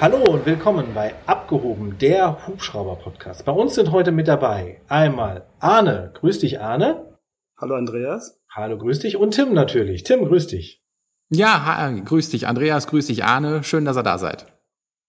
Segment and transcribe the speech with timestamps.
[0.00, 3.44] Hallo und willkommen bei Abgehoben, der Hubschrauber-Podcast.
[3.44, 6.12] Bei uns sind heute mit dabei einmal Arne.
[6.14, 7.18] Grüß dich, Arne.
[7.56, 8.38] Hallo, Andreas.
[8.48, 9.16] Hallo, grüß dich.
[9.16, 10.04] Und Tim natürlich.
[10.04, 10.84] Tim, grüß dich.
[11.30, 12.86] Ja, grüß dich, Andreas.
[12.86, 13.64] Grüß dich, Arne.
[13.64, 14.46] Schön, dass ihr da seid.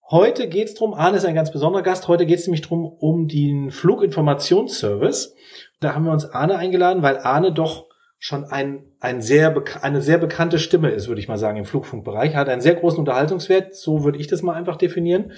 [0.09, 0.95] Heute geht's drum.
[0.95, 2.07] Arne ist ein ganz besonderer Gast.
[2.07, 5.35] Heute geht's nämlich drum um den Fluginformationsservice.
[5.81, 7.88] Da haben wir uns Arne eingeladen, weil Arne doch
[8.19, 12.33] schon ein, ein sehr, eine sehr bekannte Stimme ist, würde ich mal sagen, im Flugfunkbereich.
[12.33, 15.31] Er hat einen sehr großen Unterhaltungswert, so würde ich das mal einfach definieren.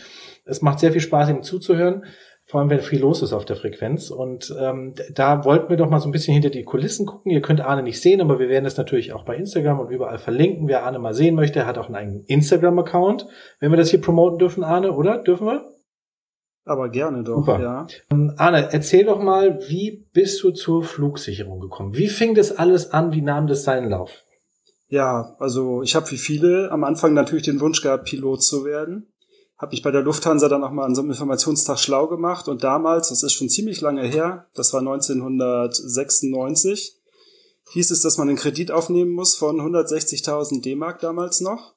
[0.45, 2.05] Es macht sehr viel Spaß, ihm zuzuhören,
[2.47, 4.09] vor allem wenn viel los ist auf der Frequenz.
[4.09, 7.31] Und ähm, da wollten wir doch mal so ein bisschen hinter die Kulissen gucken.
[7.31, 10.17] Ihr könnt Arne nicht sehen, aber wir werden das natürlich auch bei Instagram und überall
[10.17, 10.67] verlinken.
[10.67, 13.27] Wer Arne mal sehen möchte, hat auch einen eigenen Instagram-Account.
[13.59, 15.19] Wenn wir das hier promoten dürfen, Arne, oder?
[15.19, 15.80] Dürfen wir?
[16.63, 17.59] Aber gerne doch, Super.
[17.59, 17.87] ja.
[18.11, 21.95] Ähm, Arne, erzähl doch mal, wie bist du zur Flugsicherung gekommen?
[21.95, 23.13] Wie fing das alles an?
[23.13, 24.11] Wie nahm das seinen Lauf?
[24.87, 29.07] Ja, also ich habe wie viele am Anfang natürlich den Wunsch gehabt, Pilot zu werden.
[29.57, 32.63] Habe mich bei der Lufthansa dann auch mal an so einem Informationstag schlau gemacht und
[32.63, 36.97] damals, das ist schon ziemlich lange her, das war 1996,
[37.71, 41.73] hieß es, dass man einen Kredit aufnehmen muss von 160.000 D-Mark damals noch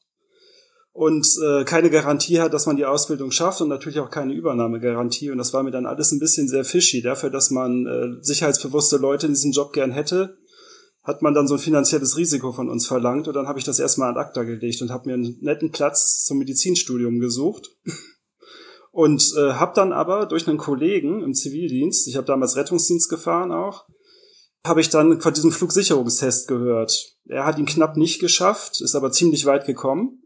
[0.95, 5.29] und äh, keine Garantie hat, dass man die Ausbildung schafft und natürlich auch keine Übernahmegarantie.
[5.33, 7.03] Und das war mir dann alles ein bisschen sehr fishy.
[7.03, 10.39] Dafür, dass man äh, sicherheitsbewusste Leute in diesem Job gern hätte,
[11.03, 13.27] hat man dann so ein finanzielles Risiko von uns verlangt.
[13.27, 16.23] Und dann habe ich das erstmal an ACTA gelegt und habe mir einen netten Platz
[16.25, 17.71] zum Medizinstudium gesucht.
[18.93, 23.51] Und äh, habe dann aber durch einen Kollegen im Zivildienst, ich habe damals Rettungsdienst gefahren
[23.51, 23.87] auch,
[24.65, 27.17] habe ich dann von diesem Flugsicherungstest gehört.
[27.27, 30.21] Er hat ihn knapp nicht geschafft, ist aber ziemlich weit gekommen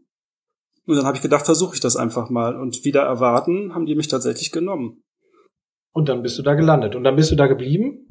[0.85, 2.55] und dann habe ich gedacht, versuche ich das einfach mal.
[2.59, 5.03] Und wieder erwarten, haben die mich tatsächlich genommen.
[5.91, 6.95] Und dann bist du da gelandet.
[6.95, 8.07] Und dann bist du da geblieben?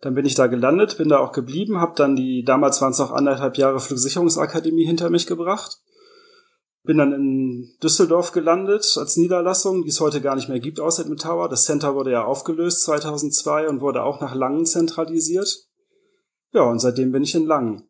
[0.00, 2.98] Dann bin ich da gelandet, bin da auch geblieben, habe dann die, damals waren es
[2.98, 5.78] noch anderthalb Jahre Flugsicherungsakademie hinter mich gebracht.
[6.82, 11.04] Bin dann in Düsseldorf gelandet als Niederlassung, die es heute gar nicht mehr gibt, außer
[11.04, 11.50] im Tower.
[11.50, 15.66] Das Center wurde ja aufgelöst 2002 und wurde auch nach Langen zentralisiert.
[16.52, 17.89] Ja, und seitdem bin ich in Langen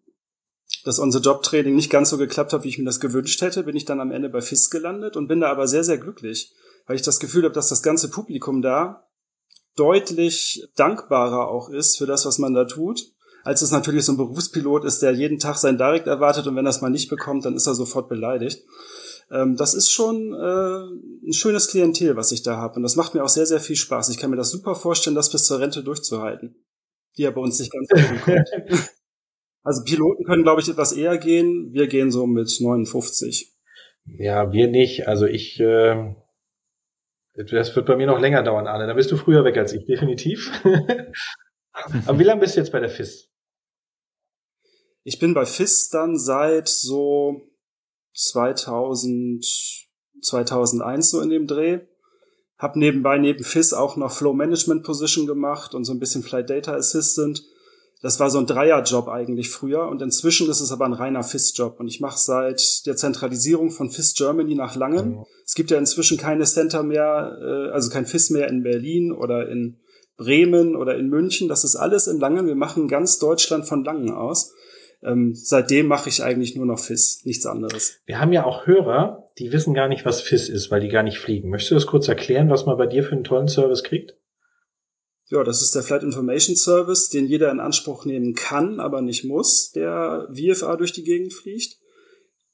[0.85, 3.77] dass unser Jobtraining nicht ganz so geklappt hat, wie ich mir das gewünscht hätte, bin
[3.77, 6.53] ich dann am Ende bei FIS gelandet und bin da aber sehr, sehr glücklich,
[6.87, 9.07] weil ich das Gefühl habe, dass das ganze Publikum da
[9.77, 13.01] deutlich dankbarer auch ist für das, was man da tut,
[13.45, 16.67] als es natürlich so ein Berufspilot ist, der jeden Tag sein Direkt erwartet und wenn
[16.67, 18.63] er es mal nicht bekommt, dann ist er sofort beleidigt.
[19.31, 23.15] Ähm, das ist schon äh, ein schönes Klientel, was ich da habe und das macht
[23.15, 24.09] mir auch sehr, sehr viel Spaß.
[24.11, 26.57] Ich kann mir das super vorstellen, das bis zur Rente durchzuhalten,
[27.17, 28.91] die ja bei uns nicht ganz so kommt.
[29.63, 31.73] Also Piloten können, glaube ich, etwas eher gehen.
[31.73, 33.53] Wir gehen so mit 59.
[34.19, 35.07] Ja, wir nicht.
[35.07, 36.15] Also ich, äh,
[37.35, 38.87] das wird bei mir noch länger dauern, Arne.
[38.87, 40.51] Da bist du früher weg als ich, definitiv.
[42.07, 43.31] Aber wie lange bist du jetzt bei der FIS?
[45.03, 47.43] Ich bin bei FIS dann seit so
[48.15, 49.45] 2000,
[50.23, 51.81] 2001 so in dem Dreh.
[52.59, 56.51] Hab nebenbei neben FIS auch noch Flow Management Position gemacht und so ein bisschen Flight
[56.51, 57.43] Data Assistant
[58.03, 61.81] das war so ein Dreierjob eigentlich früher und inzwischen ist es aber ein reiner FIS-Job
[61.81, 65.11] und ich mache seit der Zentralisierung von FIS Germany nach Langen.
[65.11, 65.25] Mhm.
[65.45, 69.49] Es gibt ja inzwischen keine Center mehr, äh, also kein FIS mehr in Berlin oder
[69.49, 69.81] in
[70.17, 71.49] Bremen oder in München.
[71.49, 72.47] Das ist alles in Langen.
[72.47, 74.55] Wir machen ganz Deutschland von Langen aus.
[75.03, 78.01] Ähm, seitdem mache ich eigentlich nur noch FIS, nichts anderes.
[78.05, 81.03] Wir haben ja auch Hörer, die wissen gar nicht, was FIS ist, weil die gar
[81.03, 81.49] nicht fliegen.
[81.51, 84.15] Möchtest du das kurz erklären, was man bei dir für einen tollen Service kriegt?
[85.31, 89.25] Ja, das ist der Flight Information Service, den jeder in Anspruch nehmen kann, aber nicht
[89.25, 91.79] muss, der VFA durch die Gegend fliegt.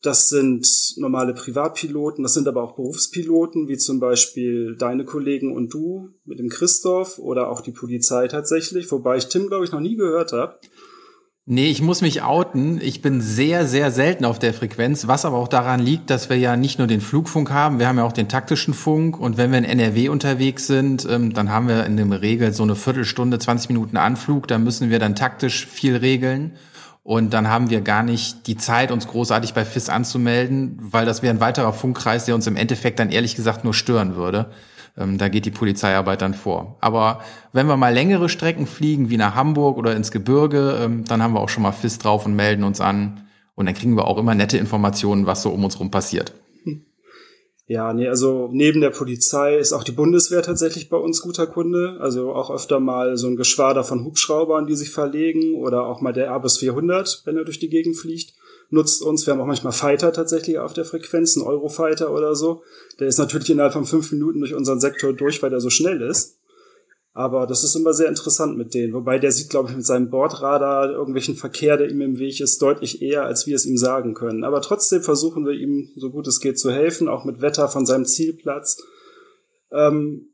[0.03, 5.73] Das sind normale Privatpiloten, das sind aber auch Berufspiloten, wie zum Beispiel deine Kollegen und
[5.73, 9.81] du mit dem Christoph oder auch die Polizei tatsächlich, wobei ich Tim, glaube ich, noch
[9.81, 10.61] nie gehört habe.
[11.49, 12.81] Nee, ich muss mich outen.
[12.81, 16.37] Ich bin sehr, sehr selten auf der Frequenz, was aber auch daran liegt, dass wir
[16.37, 19.53] ja nicht nur den Flugfunk haben, wir haben ja auch den taktischen Funk und wenn
[19.53, 23.39] wir in NRW unterwegs sind, ähm, dann haben wir in der Regel so eine Viertelstunde,
[23.39, 26.57] 20 Minuten Anflug, da müssen wir dann taktisch viel regeln
[27.05, 31.23] und dann haben wir gar nicht die Zeit, uns großartig bei FIS anzumelden, weil das
[31.23, 34.51] wäre ein weiterer Funkkreis, der uns im Endeffekt dann ehrlich gesagt nur stören würde.
[34.99, 36.77] Ähm, da geht die Polizeiarbeit dann vor.
[36.81, 37.21] Aber
[37.53, 41.35] wenn wir mal längere Strecken fliegen, wie nach Hamburg oder ins Gebirge, ähm, dann haben
[41.35, 43.27] wir auch schon mal FIS drauf und melden uns an.
[43.55, 46.33] Und dann kriegen wir auch immer nette Informationen, was so um uns rum passiert.
[47.69, 51.99] Ja, nee, also neben der Polizei ist auch die Bundeswehr tatsächlich bei uns guter Kunde.
[52.01, 56.13] Also auch öfter mal so ein Geschwader von Hubschraubern, die sich verlegen oder auch mal
[56.13, 58.35] der Airbus 400, wenn er durch die Gegend fliegt
[58.71, 59.27] nutzt uns.
[59.27, 62.63] Wir haben auch manchmal Fighter tatsächlich auf der Frequenz, ein Eurofighter oder so.
[62.99, 66.03] Der ist natürlich innerhalb von fünf Minuten durch unseren Sektor durch, weil der so schnell
[66.03, 66.39] ist.
[67.17, 68.93] Aber das ist immer sehr interessant mit denen.
[68.93, 72.61] Wobei der sieht, glaube ich, mit seinem Bordradar irgendwelchen Verkehr, der ihm im Weg ist,
[72.61, 74.45] deutlich eher, als wir es ihm sagen können.
[74.45, 77.87] Aber trotzdem versuchen wir ihm, so gut es geht, zu helfen, auch mit Wetter von
[77.87, 78.83] seinem Zielplatz.
[79.73, 80.29] Ähm,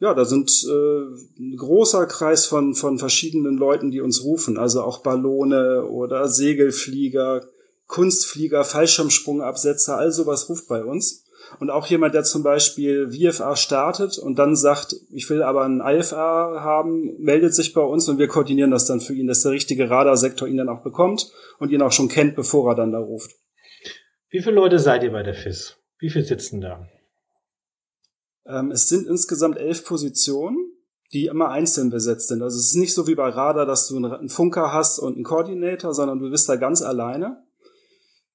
[0.00, 4.56] ja, da sind äh, ein großer Kreis von, von verschiedenen Leuten, die uns rufen.
[4.56, 7.42] Also auch Ballone oder Segelflieger,
[7.86, 11.26] Kunstflieger, Fallschirmsprungabsetzer, all sowas ruft bei uns.
[11.58, 15.80] Und auch jemand, der zum Beispiel VFA startet und dann sagt, ich will aber einen
[15.80, 19.52] IFA haben, meldet sich bei uns und wir koordinieren das dann für ihn, dass der
[19.52, 23.00] richtige Radarsektor ihn dann auch bekommt und ihn auch schon kennt, bevor er dann da
[23.00, 23.32] ruft.
[24.30, 25.76] Wie viele Leute seid ihr bei der FIS?
[25.98, 26.88] Wie viele sitzen da?
[28.46, 30.58] Ähm, es sind insgesamt elf Positionen,
[31.12, 32.42] die immer einzeln besetzt sind.
[32.42, 35.24] Also es ist nicht so wie bei Radar, dass du einen Funker hast und einen
[35.24, 37.42] Koordinator, sondern du bist da ganz alleine.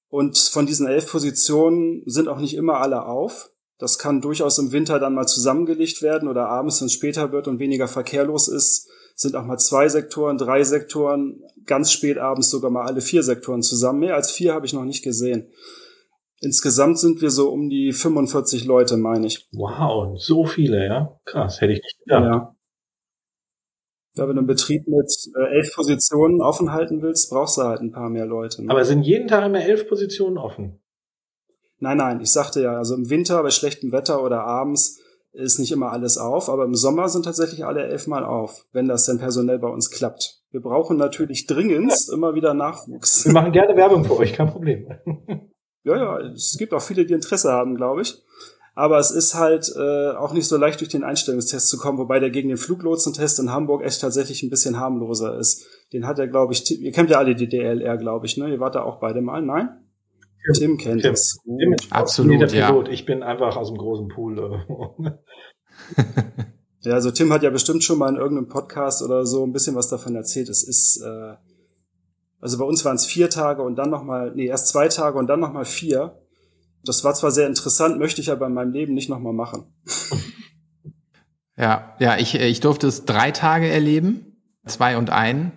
[0.08, 3.50] Und von diesen elf Positionen sind auch nicht immer alle auf.
[3.78, 7.48] Das kann durchaus im Winter dann mal zusammengelegt werden oder abends, wenn es später wird
[7.48, 12.70] und weniger verkehrlos ist, sind auch mal zwei Sektoren, drei Sektoren, ganz spät abends sogar
[12.70, 14.00] mal alle vier Sektoren zusammen.
[14.00, 15.50] Mehr als vier habe ich noch nicht gesehen.
[16.40, 19.48] Insgesamt sind wir so um die 45 Leute, meine ich.
[19.52, 21.18] Wow, so viele, ja?
[21.24, 22.24] Krass, hätte ich nicht gedacht.
[22.24, 22.56] Ja.
[24.16, 27.80] Ja, wenn du einen Betrieb mit äh, elf Positionen offen halten willst, brauchst du halt
[27.80, 28.64] ein paar mehr Leute.
[28.64, 28.70] Ne?
[28.70, 30.80] Aber sind jeden Tag immer elf Positionen offen?
[31.78, 34.98] Nein, nein, ich sagte ja, also im Winter bei schlechtem Wetter oder abends
[35.32, 39.04] ist nicht immer alles auf, aber im Sommer sind tatsächlich alle elfmal auf, wenn das
[39.04, 40.40] denn personell bei uns klappt.
[40.50, 42.14] Wir brauchen natürlich dringend ja.
[42.14, 43.26] immer wieder Nachwuchs.
[43.26, 44.88] Wir machen gerne Werbung für euch, kein Problem.
[45.86, 48.22] ja, ja, es gibt auch viele, die Interesse haben, glaube ich.
[48.74, 52.20] Aber es ist halt äh, auch nicht so leicht durch den Einstellungstest zu kommen, wobei
[52.20, 55.64] der gegen den Fluglotsentest in Hamburg echt tatsächlich ein bisschen harmloser ist.
[55.94, 58.50] Den hat er, glaube ich, ihr kennt ja alle die DLR, glaube ich, ne?
[58.50, 59.80] Ihr wart da auch beide mal, nein?
[60.44, 61.12] Tim, Tim kennt Tim.
[61.14, 61.38] es.
[61.44, 62.86] Tim ist Absolut, ja.
[62.90, 64.38] Ich bin einfach aus dem großen Pool.
[64.38, 66.02] Äh.
[66.80, 69.74] ja, also Tim hat ja bestimmt schon mal in irgendeinem Podcast oder so ein bisschen
[69.74, 70.50] was davon erzählt.
[70.50, 71.34] Es ist, äh,
[72.40, 75.26] also bei uns waren es vier Tage und dann nochmal, nee, erst zwei Tage und
[75.26, 76.20] dann nochmal vier.
[76.84, 79.64] Das war zwar sehr interessant, möchte ich aber in meinem Leben nicht nochmal machen.
[81.58, 84.36] Ja, ja, ich, ich durfte es drei Tage erleben,
[84.66, 85.52] zwei und ein.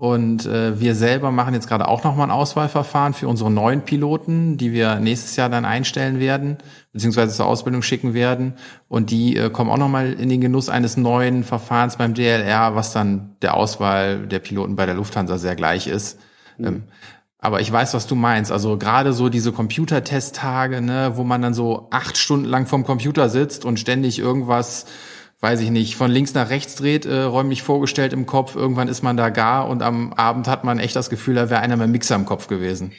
[0.00, 4.56] Und äh, wir selber machen jetzt gerade auch nochmal ein Auswahlverfahren für unsere neuen Piloten,
[4.56, 6.56] die wir nächstes Jahr dann einstellen werden,
[6.94, 8.54] beziehungsweise zur Ausbildung schicken werden.
[8.88, 12.94] Und die äh, kommen auch nochmal in den Genuss eines neuen Verfahrens beim DLR, was
[12.94, 16.18] dann der Auswahl der Piloten bei der Lufthansa sehr gleich ist.
[16.56, 16.66] Mhm.
[16.66, 16.82] Ähm,
[17.38, 18.50] aber ich weiß, was du meinst.
[18.50, 23.28] Also gerade so diese Computertesttage, ne, wo man dann so acht Stunden lang vorm Computer
[23.28, 24.86] sitzt und ständig irgendwas,
[25.40, 28.56] weiß ich nicht, von links nach rechts dreht, äh, räumlich vorgestellt im Kopf.
[28.56, 31.60] Irgendwann ist man da gar und am Abend hat man echt das Gefühl, da wäre
[31.60, 32.92] einer mit Mixer im Kopf gewesen.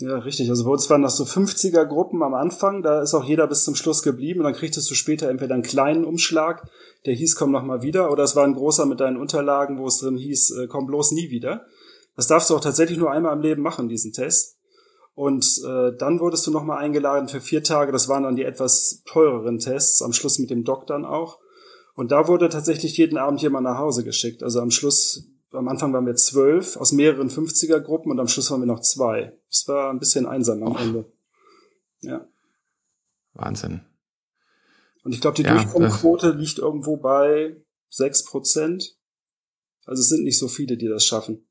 [0.00, 0.48] Ja, richtig.
[0.48, 2.82] Also bei uns waren das so 50er-Gruppen am Anfang.
[2.82, 4.40] Da ist auch jeder bis zum Schluss geblieben.
[4.40, 6.68] Und dann kriegtest du später entweder einen kleinen Umschlag,
[7.04, 8.12] der hieß, komm noch mal wieder.
[8.12, 11.12] Oder es war ein großer mit deinen Unterlagen, wo es drin hieß, äh, komm bloß
[11.12, 11.66] nie wieder.
[12.14, 14.58] Das darfst du auch tatsächlich nur einmal im Leben machen, diesen Test.
[15.14, 17.90] Und äh, dann wurdest du nochmal eingeladen für vier Tage.
[17.90, 21.38] Das waren dann die etwas teureren Tests, am Schluss mit dem Doc dann auch.
[21.98, 24.44] Und da wurde tatsächlich jeden Abend jemand nach Hause geschickt.
[24.44, 28.60] Also am Schluss, am Anfang waren wir zwölf aus mehreren 50er-Gruppen und am Schluss waren
[28.60, 29.36] wir noch zwei.
[29.50, 31.12] Das war ein bisschen einsam am Ende.
[32.02, 32.24] Ja.
[33.32, 33.80] Wahnsinn.
[35.02, 37.56] Und ich glaube, die ja, Durchkommquote liegt irgendwo bei
[37.88, 38.96] sechs Prozent.
[39.84, 41.48] Also es sind nicht so viele, die das schaffen.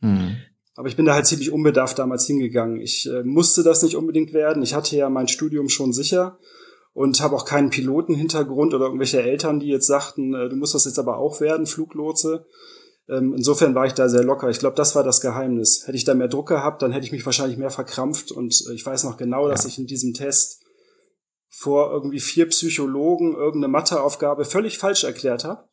[0.00, 0.36] Mhm.
[0.74, 2.80] Aber ich bin da halt ziemlich unbedarft damals hingegangen.
[2.80, 4.64] Ich äh, musste das nicht unbedingt werden.
[4.64, 6.40] Ich hatte ja mein Studium schon sicher
[6.98, 10.84] und habe auch keinen Pilotenhintergrund oder irgendwelche Eltern, die jetzt sagten, äh, du musst das
[10.84, 12.44] jetzt aber auch werden, Fluglotse.
[13.08, 14.50] Ähm, insofern war ich da sehr locker.
[14.50, 15.86] Ich glaube, das war das Geheimnis.
[15.86, 18.32] Hätte ich da mehr Druck gehabt, dann hätte ich mich wahrscheinlich mehr verkrampft.
[18.32, 20.64] Und äh, ich weiß noch genau, dass ich in diesem Test
[21.48, 25.68] vor irgendwie vier Psychologen irgendeine Matheaufgabe völlig falsch erklärt habe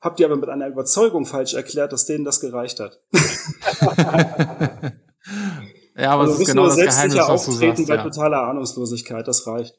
[0.00, 3.00] Habt ihr aber mit einer Überzeugung falsch erklärt, dass denen das gereicht hat.
[5.96, 7.86] ja, aber also es ist genau das Geheimnis, was du sagst.
[7.88, 8.02] bei ja.
[8.02, 9.74] totaler Ahnungslosigkeit, das reicht.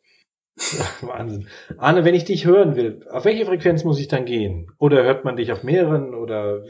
[1.01, 1.47] Wahnsinn.
[1.77, 4.71] Arne, wenn ich dich hören will, auf welche Frequenz muss ich dann gehen?
[4.79, 6.63] Oder hört man dich auf mehreren oder?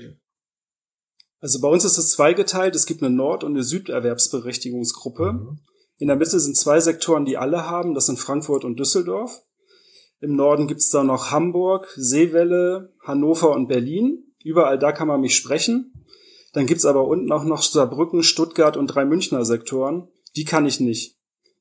[1.39, 2.75] Also bei uns ist es zweigeteilt.
[2.75, 5.34] Es gibt eine Nord- und eine Süderwerbsberechtigungsgruppe.
[5.34, 5.60] Mhm.
[6.00, 7.94] In der Mitte sind zwei Sektoren, die alle haben.
[7.94, 9.44] Das sind Frankfurt und Düsseldorf.
[10.20, 14.24] Im Norden gibt's da noch Hamburg, Seewelle, Hannover und Berlin.
[14.44, 15.94] Überall da kann man mich sprechen.
[16.53, 20.08] Dann gibt's aber unten auch noch Saarbrücken, Stuttgart und drei Münchner Sektoren.
[20.36, 21.17] Die kann ich nicht.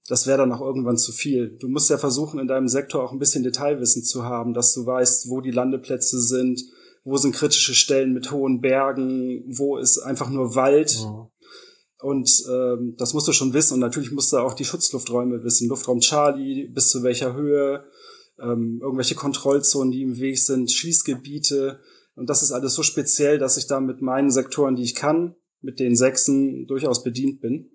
[0.09, 1.57] Das wäre dann auch irgendwann zu viel.
[1.59, 4.87] Du musst ja versuchen, in deinem Sektor auch ein bisschen Detailwissen zu haben, dass du
[4.87, 6.63] weißt, wo die Landeplätze sind,
[7.03, 10.97] wo sind kritische Stellen mit hohen Bergen, wo ist einfach nur Wald.
[11.03, 11.27] Mhm.
[12.01, 13.75] Und ähm, das musst du schon wissen.
[13.75, 15.69] Und natürlich musst du auch die Schutzlufträume wissen.
[15.69, 17.85] Luftraum Charlie, bis zu welcher Höhe,
[18.39, 21.81] ähm, irgendwelche Kontrollzonen, die im Weg sind, Schließgebiete.
[22.15, 25.35] Und das ist alles so speziell, dass ich da mit meinen Sektoren, die ich kann,
[25.63, 27.71] mit den Sechsen durchaus bedient bin.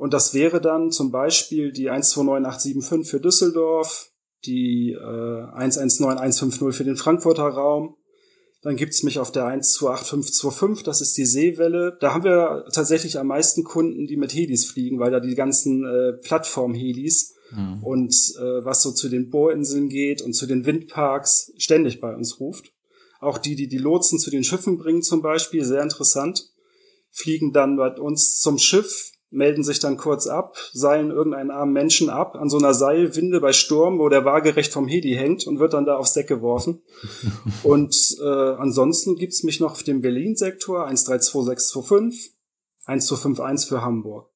[0.00, 4.10] Und das wäre dann zum Beispiel die 129875 für Düsseldorf,
[4.46, 7.96] die äh, 119150 für den Frankfurter Raum.
[8.62, 11.98] Dann gibt's mich auf der 128525, das ist die Seewelle.
[12.00, 15.84] Da haben wir tatsächlich am meisten Kunden, die mit Helis fliegen, weil da die ganzen
[15.84, 17.84] äh, Plattform-Helis mhm.
[17.84, 22.40] und äh, was so zu den Bohrinseln geht und zu den Windparks ständig bei uns
[22.40, 22.72] ruft.
[23.20, 26.48] Auch die, die die Lotsen zu den Schiffen bringen zum Beispiel, sehr interessant,
[27.10, 32.10] fliegen dann bei uns zum Schiff, melden sich dann kurz ab, seilen irgendeinen armen Menschen
[32.10, 35.72] ab an so einer Seilwinde bei Sturm, wo der waagerecht vom Hedi hängt und wird
[35.72, 36.82] dann da aufs Deck geworfen.
[37.62, 42.34] und äh, ansonsten gibt's mich noch auf dem Berlin-Sektor 132625,
[42.86, 44.30] 1251 für Hamburg.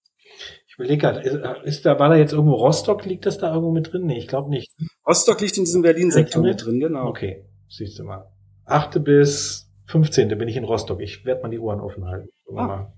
[0.66, 1.20] Ich überlege gerade,
[1.64, 4.06] ist, da, war da jetzt irgendwo Rostock, liegt das da irgendwo mit drin?
[4.06, 4.72] Nee, ich glaube nicht.
[5.06, 7.08] Rostock liegt in diesem Berlin-Sektor mit drin, genau.
[7.08, 8.28] Okay, siehst du mal.
[8.64, 10.28] Achte bis 15.
[10.36, 11.00] bin ich in Rostock.
[11.00, 12.28] Ich werde mal die Ohren offen halten.
[12.56, 12.92] Ah.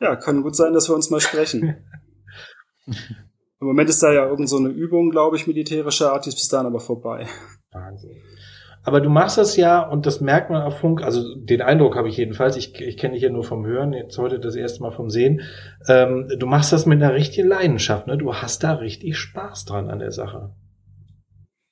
[0.00, 1.76] Ja, kann gut sein, dass wir uns mal sprechen.
[3.60, 6.34] Im Moment ist da ja irgend so eine Übung, glaube ich, militärischer Art, die ist
[6.34, 7.28] bis dahin aber vorbei.
[7.70, 8.20] Wahnsinn.
[8.84, 12.08] Aber du machst das ja, und das merkt man auf Funk, also den Eindruck habe
[12.08, 14.90] ich jedenfalls, ich, ich kenne dich ja nur vom Hören, jetzt heute das erste Mal
[14.90, 15.42] vom Sehen,
[15.86, 18.18] ähm, du machst das mit einer richtigen Leidenschaft, ne?
[18.18, 20.56] Du hast da richtig Spaß dran an der Sache.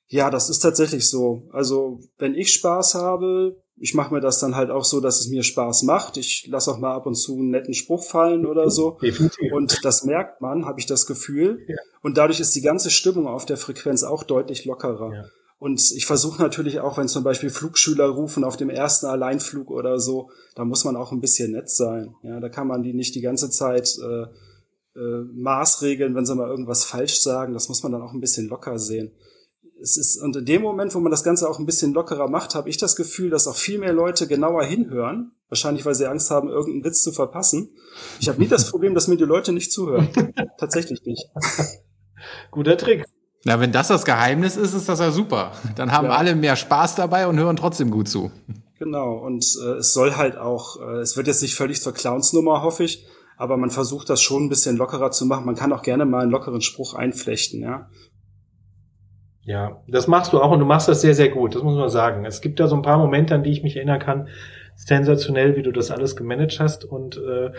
[0.07, 1.49] Ja, das ist tatsächlich so.
[1.51, 5.27] Also, wenn ich Spaß habe, ich mache mir das dann halt auch so, dass es
[5.29, 6.15] mir Spaß macht.
[6.17, 8.99] Ich lasse auch mal ab und zu einen netten Spruch fallen oder so.
[9.01, 9.51] Definitiv.
[9.51, 11.65] Und das merkt man, habe ich das Gefühl.
[11.67, 11.77] Ja.
[12.03, 15.13] Und dadurch ist die ganze Stimmung auf der Frequenz auch deutlich lockerer.
[15.13, 15.25] Ja.
[15.57, 19.99] Und ich versuche natürlich auch, wenn zum Beispiel Flugschüler rufen auf dem ersten Alleinflug oder
[19.99, 22.13] so, da muss man auch ein bisschen nett sein.
[22.21, 26.49] Ja, da kann man die nicht die ganze Zeit äh, äh, maßregeln, wenn sie mal
[26.49, 27.55] irgendwas falsch sagen.
[27.55, 29.11] Das muss man dann auch ein bisschen locker sehen
[29.81, 32.55] es ist, und in dem Moment, wo man das Ganze auch ein bisschen lockerer macht,
[32.55, 35.31] habe ich das Gefühl, dass auch viel mehr Leute genauer hinhören.
[35.49, 37.71] Wahrscheinlich, weil sie Angst haben, irgendeinen Witz zu verpassen.
[38.19, 40.09] Ich habe nie das Problem, dass mir die Leute nicht zuhören.
[40.57, 41.27] Tatsächlich nicht.
[42.51, 43.05] Guter Trick.
[43.43, 45.51] Na, wenn das das Geheimnis ist, ist das ja super.
[45.75, 46.15] Dann haben ja.
[46.15, 48.31] alle mehr Spaß dabei und hören trotzdem gut zu.
[48.77, 52.61] Genau, und äh, es soll halt auch, äh, es wird jetzt nicht völlig zur Clownsnummer,
[52.61, 53.05] hoffe ich,
[53.37, 55.45] aber man versucht das schon ein bisschen lockerer zu machen.
[55.45, 57.89] Man kann auch gerne mal einen lockeren Spruch einflechten, ja.
[59.43, 61.89] Ja, das machst du auch und du machst das sehr, sehr gut, das muss man
[61.89, 62.25] sagen.
[62.25, 64.27] Es gibt da so ein paar Momente, an die ich mich erinnern kann.
[64.75, 67.51] Sensationell, wie du das alles gemanagt hast und äh,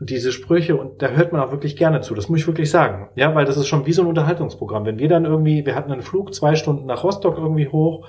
[0.00, 2.14] diese Sprüche und da hört man auch wirklich gerne zu.
[2.14, 3.08] Das muss ich wirklich sagen.
[3.16, 4.84] Ja, weil das ist schon wie so ein Unterhaltungsprogramm.
[4.84, 8.06] Wenn wir dann irgendwie, wir hatten einen Flug zwei Stunden nach Rostock irgendwie hoch,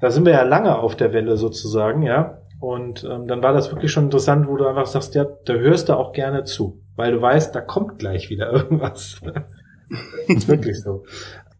[0.00, 2.38] da sind wir ja lange auf der Welle sozusagen, ja.
[2.60, 5.88] Und ähm, dann war das wirklich schon interessant, wo du einfach sagst, ja, da hörst
[5.88, 9.20] du auch gerne zu, weil du weißt, da kommt gleich wieder irgendwas.
[9.22, 9.44] das
[10.28, 11.04] ist wirklich so.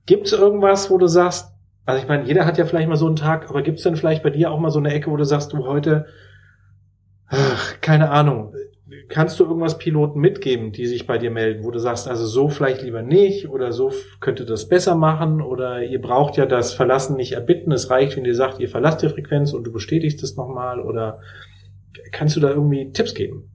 [0.07, 1.53] Gibt es irgendwas, wo du sagst,
[1.85, 3.97] also ich meine, jeder hat ja vielleicht mal so einen Tag, aber gibt es denn
[3.97, 6.07] vielleicht bei dir auch mal so eine Ecke, wo du sagst, du heute,
[7.29, 8.55] ach, keine Ahnung,
[9.09, 12.49] kannst du irgendwas Piloten mitgeben, die sich bei dir melden, wo du sagst, also so
[12.49, 17.17] vielleicht lieber nicht oder so könnte das besser machen oder ihr braucht ja das Verlassen
[17.17, 20.37] nicht erbitten, es reicht, wenn ihr sagt, ihr verlasst die Frequenz und du bestätigst es
[20.37, 21.21] nochmal oder
[22.13, 23.51] kannst du da irgendwie Tipps geben?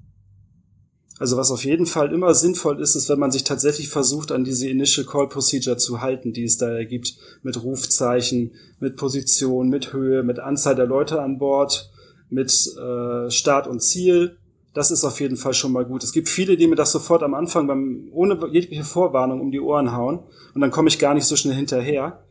[1.21, 4.43] Also was auf jeden Fall immer sinnvoll ist, ist, wenn man sich tatsächlich versucht, an
[4.43, 7.13] diese Initial Call Procedure zu halten, die es da ergibt,
[7.43, 11.91] mit Rufzeichen, mit Position, mit Höhe, mit Anzahl der Leute an Bord,
[12.31, 14.37] mit äh, Start und Ziel.
[14.73, 16.03] Das ist auf jeden Fall schon mal gut.
[16.03, 19.61] Es gibt viele, die mir das sofort am Anfang beim, ohne jegliche Vorwarnung um die
[19.61, 20.23] Ohren hauen
[20.55, 22.25] und dann komme ich gar nicht so schnell hinterher.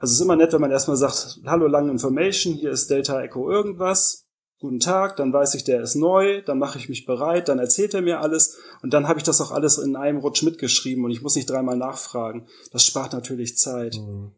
[0.00, 3.22] Also es ist immer nett, wenn man erstmal sagt, hallo Lang Information, hier ist Delta
[3.22, 4.21] Echo irgendwas
[4.62, 7.94] guten Tag, dann weiß ich, der ist neu, dann mache ich mich bereit, dann erzählt
[7.94, 11.10] er mir alles und dann habe ich das auch alles in einem Rutsch mitgeschrieben und
[11.10, 12.46] ich muss nicht dreimal nachfragen.
[12.70, 13.96] Das spart natürlich Zeit.
[13.96, 14.32] Mhm.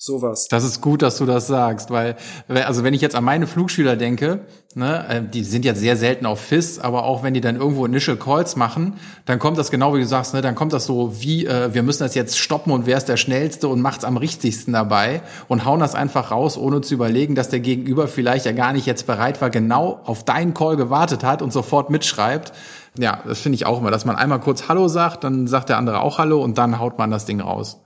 [0.00, 0.46] Sowas.
[0.48, 2.14] Das ist gut, dass du das sagst, weil,
[2.46, 6.24] also wenn ich jetzt an meine Flugschüler denke, ne, äh, die sind ja sehr selten
[6.24, 8.92] auf FIS, aber auch wenn die dann irgendwo Initial Calls machen,
[9.24, 11.82] dann kommt das genau wie du sagst, ne, dann kommt das so wie, äh, wir
[11.82, 15.64] müssen das jetzt stoppen und wer ist der Schnellste und macht's am richtigsten dabei und
[15.64, 19.04] hauen das einfach raus, ohne zu überlegen, dass der Gegenüber vielleicht ja gar nicht jetzt
[19.04, 22.52] bereit war, genau auf deinen Call gewartet hat und sofort mitschreibt.
[22.96, 25.76] Ja, das finde ich auch immer, dass man einmal kurz Hallo sagt, dann sagt der
[25.76, 27.80] andere auch Hallo und dann haut man das Ding raus.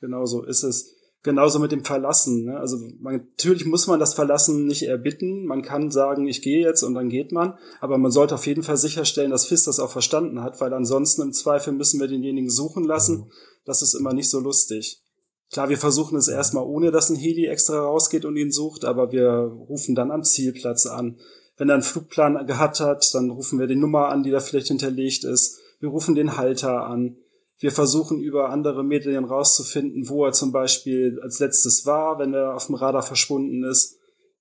[0.00, 0.99] Genau so ist es.
[1.22, 2.46] Genauso mit dem Verlassen.
[2.46, 2.58] Ne?
[2.58, 5.44] Also man, natürlich muss man das Verlassen nicht erbitten.
[5.44, 7.58] Man kann sagen, ich gehe jetzt und dann geht man.
[7.80, 11.20] Aber man sollte auf jeden Fall sicherstellen, dass FIS das auch verstanden hat, weil ansonsten
[11.20, 13.18] im Zweifel müssen wir denjenigen suchen lassen.
[13.18, 13.30] Mhm.
[13.66, 15.02] Das ist immer nicht so lustig.
[15.52, 19.12] Klar, wir versuchen es erstmal ohne, dass ein Heli extra rausgeht und ihn sucht, aber
[19.12, 21.18] wir rufen dann am Zielplatz an.
[21.58, 24.68] Wenn er einen Flugplan gehabt hat, dann rufen wir die Nummer an, die da vielleicht
[24.68, 25.58] hinterlegt ist.
[25.80, 27.16] Wir rufen den Halter an
[27.60, 32.54] Wir versuchen über andere Medien rauszufinden, wo er zum Beispiel als letztes war, wenn er
[32.56, 33.98] auf dem Radar verschwunden ist.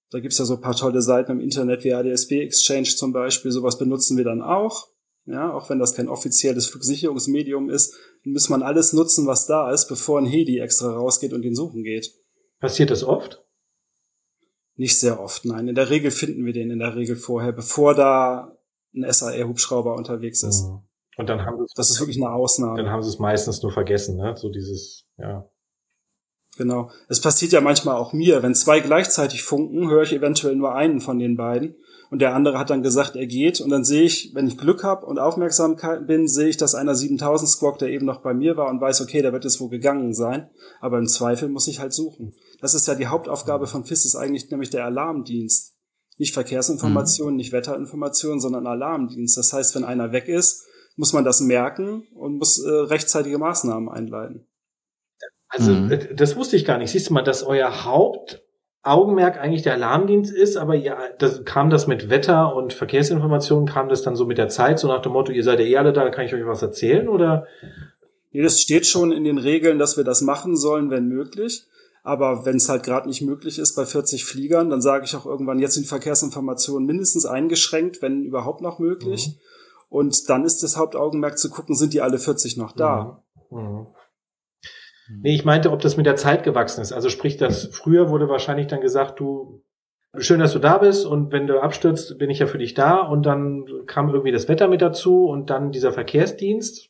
[0.09, 3.51] Da gibt's ja so ein paar tolle Seiten im Internet wie ADSB Exchange zum Beispiel.
[3.51, 4.87] Sowas benutzen wir dann auch.
[5.25, 9.87] Ja, auch wenn das kein offizielles Flugsicherungsmedium ist, muss man alles nutzen, was da ist,
[9.87, 12.11] bevor ein Heli extra rausgeht und ihn suchen geht.
[12.59, 13.43] Passiert das oft?
[14.75, 15.67] Nicht sehr oft, nein.
[15.67, 18.57] In der Regel finden wir den in der Regel vorher, bevor da
[18.95, 20.63] ein SAR-Hubschrauber unterwegs ist.
[20.63, 20.88] Mhm.
[21.19, 21.73] Und dann haben sie es.
[21.73, 22.77] Das ist wirklich eine Ausnahme.
[22.77, 24.35] Dann haben sie es meistens nur vergessen, ne?
[24.37, 25.49] So dieses, ja.
[26.57, 26.91] Genau.
[27.09, 31.01] Es passiert ja manchmal auch mir, wenn zwei gleichzeitig funken, höre ich eventuell nur einen
[31.01, 31.75] von den beiden
[32.09, 34.83] und der andere hat dann gesagt, er geht und dann sehe ich, wenn ich Glück
[34.85, 35.75] habe und aufmerksam
[36.07, 39.01] bin, sehe ich, dass einer 7000 Squawk, der eben noch bei mir war und weiß,
[39.01, 40.49] okay, der wird jetzt wo gegangen sein,
[40.79, 42.33] aber im Zweifel muss ich halt suchen.
[42.61, 45.75] Das ist ja die Hauptaufgabe von FIS, ist eigentlich nämlich der Alarmdienst.
[46.17, 47.37] Nicht Verkehrsinformationen, mhm.
[47.37, 49.37] nicht Wetterinformationen, sondern Alarmdienst.
[49.37, 50.65] Das heißt, wenn einer weg ist,
[50.99, 54.45] muss man das merken und muss äh, rechtzeitige Maßnahmen einleiten.
[55.47, 55.89] Also mhm.
[55.93, 56.91] Äh, das wusste ich gar nicht.
[56.91, 61.87] Siehst du mal, dass euer Hauptaugenmerk eigentlich der Alarmdienst ist, aber ja, das, kam das
[61.87, 65.31] mit Wetter und Verkehrsinformationen, kam das dann so mit der Zeit, so nach dem Motto,
[65.31, 67.47] ihr seid ja eh alle da, dann kann ich euch was erzählen oder?
[68.31, 71.63] Nee, das steht schon in den Regeln, dass wir das machen sollen, wenn möglich.
[72.03, 75.25] Aber wenn es halt gerade nicht möglich ist bei 40 Fliegern, dann sage ich auch
[75.25, 79.29] irgendwann, jetzt sind Verkehrsinformationen mindestens eingeschränkt, wenn überhaupt noch möglich.
[79.29, 79.48] Mhm.
[79.89, 83.23] Und dann ist das Hauptaugenmerk zu gucken, sind die alle 40 noch da?
[83.49, 83.59] Mhm.
[83.59, 83.87] Mhm.
[85.21, 86.93] Nee, ich meinte, ob das mit der Zeit gewachsen ist.
[86.93, 89.63] Also sprich, dass früher wurde wahrscheinlich dann gesagt, du,
[90.17, 92.99] schön, dass du da bist und wenn du abstürzt, bin ich ja für dich da
[92.99, 96.89] und dann kam irgendwie das Wetter mit dazu und dann dieser Verkehrsdienst.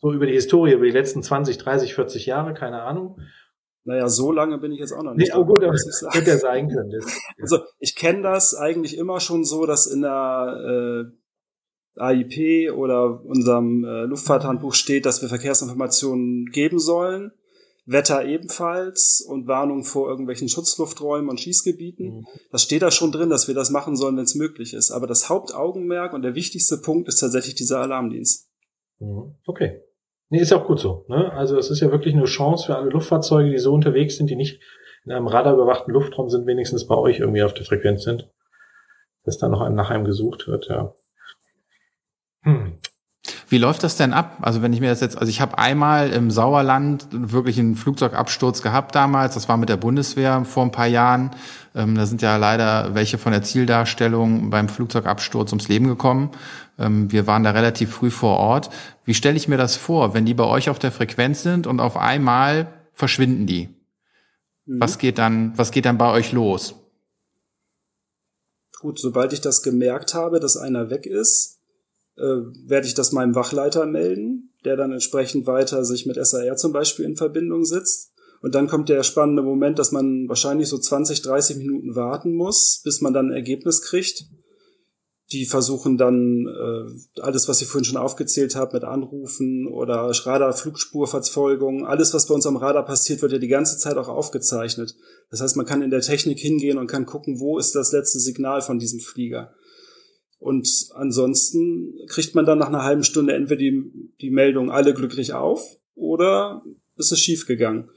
[0.00, 3.20] So über die Historie, über die letzten 20, 30, 40 Jahre, keine Ahnung.
[3.84, 5.32] Naja, so lange bin ich jetzt auch noch nicht.
[5.32, 6.90] Nee, oh gut, aber es hätte ja sein können.
[6.90, 7.06] Das,
[7.40, 11.17] Also ich kenne das eigentlich immer schon so, dass in der äh,
[12.00, 17.32] AIP oder unserem äh, Luftfahrthandbuch steht, dass wir Verkehrsinformationen geben sollen.
[17.86, 22.06] Wetter ebenfalls und Warnung vor irgendwelchen Schutzlufträumen und Schießgebieten.
[22.06, 22.26] Mhm.
[22.52, 24.90] Das steht da schon drin, dass wir das machen sollen, wenn es möglich ist.
[24.90, 28.50] Aber das Hauptaugenmerk und der wichtigste Punkt ist tatsächlich dieser Alarmdienst.
[28.98, 29.36] Mhm.
[29.46, 29.80] Okay.
[30.28, 31.06] Nee, ist ja auch gut so.
[31.08, 31.32] Ne?
[31.32, 34.36] Also es ist ja wirklich eine Chance für alle Luftfahrzeuge, die so unterwegs sind, die
[34.36, 34.60] nicht
[35.06, 38.30] in einem radarüberwachten Luftraum sind, wenigstens bei euch irgendwie auf der Frequenz sind,
[39.24, 40.94] dass da noch einem nach einem gesucht wird, ja.
[42.42, 42.78] Hm.
[43.48, 44.38] Wie läuft das denn ab?
[44.42, 48.62] Also wenn ich mir das jetzt, also ich habe einmal im Sauerland wirklich einen Flugzeugabsturz
[48.62, 51.30] gehabt damals, das war mit der Bundeswehr vor ein paar Jahren.
[51.74, 56.30] Ähm, da sind ja leider welche von der Zieldarstellung beim Flugzeugabsturz ums Leben gekommen.
[56.78, 58.70] Ähm, wir waren da relativ früh vor Ort.
[59.04, 61.80] Wie stelle ich mir das vor, wenn die bei euch auf der Frequenz sind und
[61.80, 63.68] auf einmal verschwinden die?
[64.66, 64.80] Mhm.
[64.80, 66.74] Was geht dann, was geht dann bei euch los?
[68.80, 71.57] Gut, sobald ich das gemerkt habe, dass einer weg ist,
[72.18, 76.72] äh, werde ich das meinem Wachleiter melden, der dann entsprechend weiter sich mit SAR zum
[76.72, 78.12] Beispiel in Verbindung sitzt.
[78.40, 82.80] Und dann kommt der spannende Moment, dass man wahrscheinlich so 20, 30 Minuten warten muss,
[82.84, 84.26] bis man dann ein Ergebnis kriegt.
[85.32, 90.54] Die versuchen dann äh, alles, was ich vorhin schon aufgezählt habe, mit Anrufen oder Radar,
[90.54, 94.94] Flugspurverfolgung, alles, was bei uns am Radar passiert, wird ja die ganze Zeit auch aufgezeichnet.
[95.30, 98.20] Das heißt, man kann in der Technik hingehen und kann gucken, wo ist das letzte
[98.20, 99.52] Signal von diesem Flieger.
[100.38, 105.32] Und ansonsten kriegt man dann nach einer halben Stunde entweder die, die Meldung alle glücklich
[105.32, 106.62] auf oder
[106.96, 107.90] ist es schief gegangen.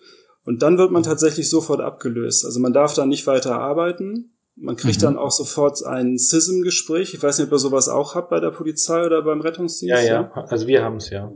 [0.44, 2.46] Und dann wird man tatsächlich sofort abgelöst.
[2.46, 4.32] Also man darf dann nicht weiter arbeiten.
[4.56, 5.06] Man kriegt mhm.
[5.06, 7.14] dann auch sofort ein CISM-Gespräch.
[7.14, 10.04] Ich weiß nicht, ob ihr sowas auch habt bei der Polizei oder beim Rettungsdienst.
[10.04, 11.32] Ja, ja, also wir haben es ja.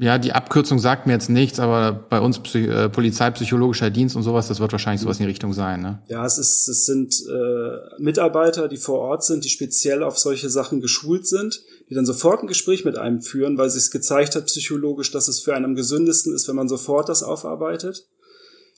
[0.00, 4.24] Ja, die Abkürzung sagt mir jetzt nichts, aber bei uns Psy äh, Polizeipsychologischer Dienst und
[4.24, 6.02] sowas, das wird wahrscheinlich sowas in die Richtung sein, ne?
[6.08, 10.50] Ja, es ist, es sind äh, Mitarbeiter, die vor Ort sind, die speziell auf solche
[10.50, 14.46] Sachen geschult sind, die dann sofort ein Gespräch mit einem führen, weil sich gezeigt hat
[14.46, 18.08] psychologisch, dass es für einen am gesündesten ist, wenn man sofort das aufarbeitet.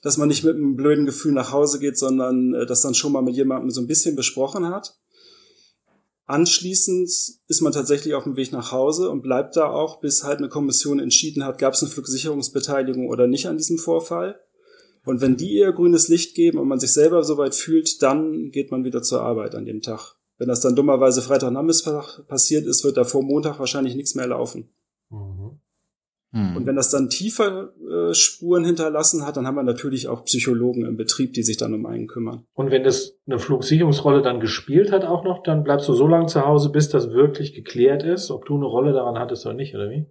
[0.02, 3.12] Dass man nicht mit einem blöden Gefühl nach Hause geht, sondern äh, das dann schon
[3.12, 4.94] mal mit jemandem so ein bisschen besprochen hat.
[6.26, 7.08] Anschließend
[7.46, 10.48] ist man tatsächlich auf dem Weg nach Hause und bleibt da auch, bis halt eine
[10.48, 14.40] Kommission entschieden hat, gab es eine Flugsicherungsbeteiligung oder nicht an diesem Vorfall.
[15.04, 18.72] Und wenn die ihr grünes Licht geben und man sich selber soweit fühlt, dann geht
[18.72, 20.16] man wieder zur Arbeit an dem Tag.
[20.36, 24.68] Wenn das dann dummerweise Freitagnachmittag passiert ist, wird da vor Montag wahrscheinlich nichts mehr laufen.
[26.32, 26.50] Mhm.
[26.50, 26.56] Mhm.
[26.56, 30.84] Und wenn das dann tiefer äh, Spuren hinterlassen hat, dann haben wir natürlich auch Psychologen
[30.84, 32.44] im Betrieb, die sich dann um einen kümmern.
[32.54, 36.26] Und wenn das eine Flugsicherungsrolle dann gespielt hat auch noch, dann bleibst du so lange
[36.26, 39.74] zu Hause, bis das wirklich geklärt ist, ob du eine Rolle daran hattest oder nicht,
[39.74, 40.06] oder wie?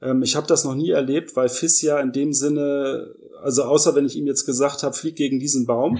[0.00, 3.94] Ähm, ich habe das noch nie erlebt, weil FIS ja in dem Sinne, also außer
[3.94, 5.98] wenn ich ihm jetzt gesagt habe, flieg gegen diesen Baum,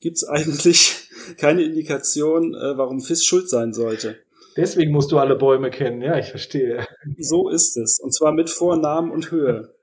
[0.00, 4.16] gibt's eigentlich keine Indikation, äh, warum FIS schuld sein sollte.
[4.56, 6.86] Deswegen musst du alle Bäume kennen, ja, ich verstehe.
[7.18, 8.00] So ist es.
[8.00, 9.74] Und zwar mit Vornamen und Höhe.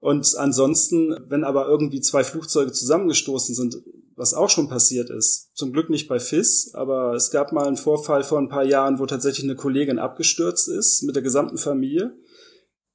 [0.00, 3.76] und ansonsten, wenn aber irgendwie zwei Flugzeuge zusammengestoßen sind,
[4.16, 7.76] was auch schon passiert ist, zum Glück nicht bei FIS, aber es gab mal einen
[7.76, 12.16] Vorfall vor ein paar Jahren, wo tatsächlich eine Kollegin abgestürzt ist mit der gesamten Familie.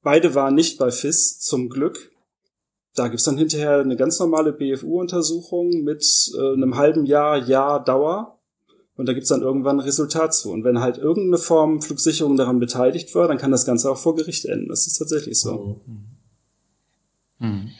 [0.01, 2.11] Beide waren nicht bei FIS, zum Glück.
[2.93, 6.05] Da gibt's dann hinterher eine ganz normale BFU-Untersuchung mit
[6.37, 8.39] äh, einem halben Jahr, Jahr Dauer.
[9.03, 10.49] Und da gibt's dann irgendwann ein Resultat zu.
[10.49, 14.15] Und wenn halt irgendeine Form Flugsicherung daran beteiligt war, dann kann das Ganze auch vor
[14.15, 14.69] Gericht enden.
[14.69, 15.81] Das ist tatsächlich so.
[15.85, 17.45] Mhm.
[17.45, 17.71] Mhm.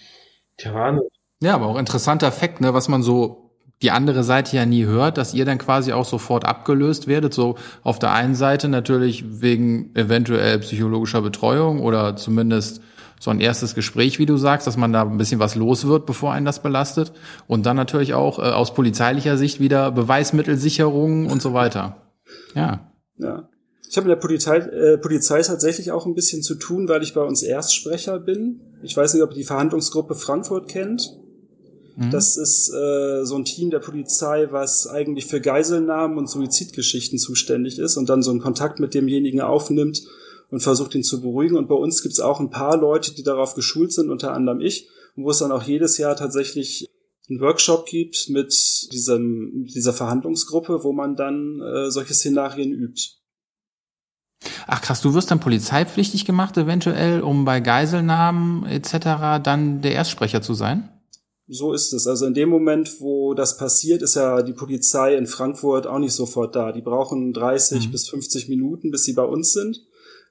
[0.58, 1.08] Tja, Wahnsinn.
[1.40, 5.18] Ja, aber auch interessanter Fakt, ne, was man so die andere Seite ja nie hört,
[5.18, 7.34] dass ihr dann quasi auch sofort abgelöst werdet.
[7.34, 12.82] So auf der einen Seite natürlich wegen eventuell psychologischer Betreuung oder zumindest
[13.24, 16.06] so ein erstes Gespräch, wie du sagst, dass man da ein bisschen was los wird,
[16.06, 17.14] bevor einen das belastet.
[17.48, 21.96] Und dann natürlich auch äh, aus polizeilicher Sicht wieder Beweismittelsicherung und so weiter.
[22.54, 22.92] Ja.
[23.18, 23.48] Ja.
[23.90, 27.14] Ich habe mit der Polizei, äh, Polizei tatsächlich auch ein bisschen zu tun, weil ich
[27.14, 28.60] bei uns Erstsprecher bin.
[28.82, 31.18] Ich weiß nicht, ob ihr die Verhandlungsgruppe Frankfurt kennt.
[31.96, 32.10] Mhm.
[32.12, 37.80] Das ist äh, so ein Team der Polizei, was eigentlich für Geiselnahmen und Suizidgeschichten zuständig
[37.80, 40.02] ist und dann so einen Kontakt mit demjenigen aufnimmt
[40.54, 41.58] und versucht ihn zu beruhigen.
[41.58, 44.62] Und bei uns gibt es auch ein paar Leute, die darauf geschult sind, unter anderem
[44.62, 46.88] ich, wo es dann auch jedes Jahr tatsächlich
[47.28, 48.54] einen Workshop gibt mit
[48.92, 53.02] diesem, dieser Verhandlungsgruppe, wo man dann äh, solche Szenarien übt.
[54.68, 59.42] Ach krass, du wirst dann polizeipflichtig gemacht, eventuell, um bei Geiselnahmen etc.
[59.44, 60.88] dann der Erstsprecher zu sein?
[61.48, 62.06] So ist es.
[62.06, 66.14] Also in dem Moment, wo das passiert, ist ja die Polizei in Frankfurt auch nicht
[66.14, 66.72] sofort da.
[66.72, 67.92] Die brauchen 30 mhm.
[67.92, 69.82] bis 50 Minuten, bis sie bei uns sind.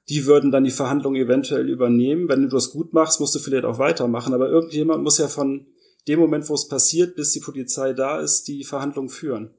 [0.09, 2.27] Die würden dann die Verhandlung eventuell übernehmen.
[2.27, 4.33] Wenn du das gut machst, musst du vielleicht auch weitermachen.
[4.33, 5.65] Aber irgendjemand muss ja von
[6.07, 9.51] dem Moment, wo es passiert, bis die Polizei da ist, die Verhandlung führen.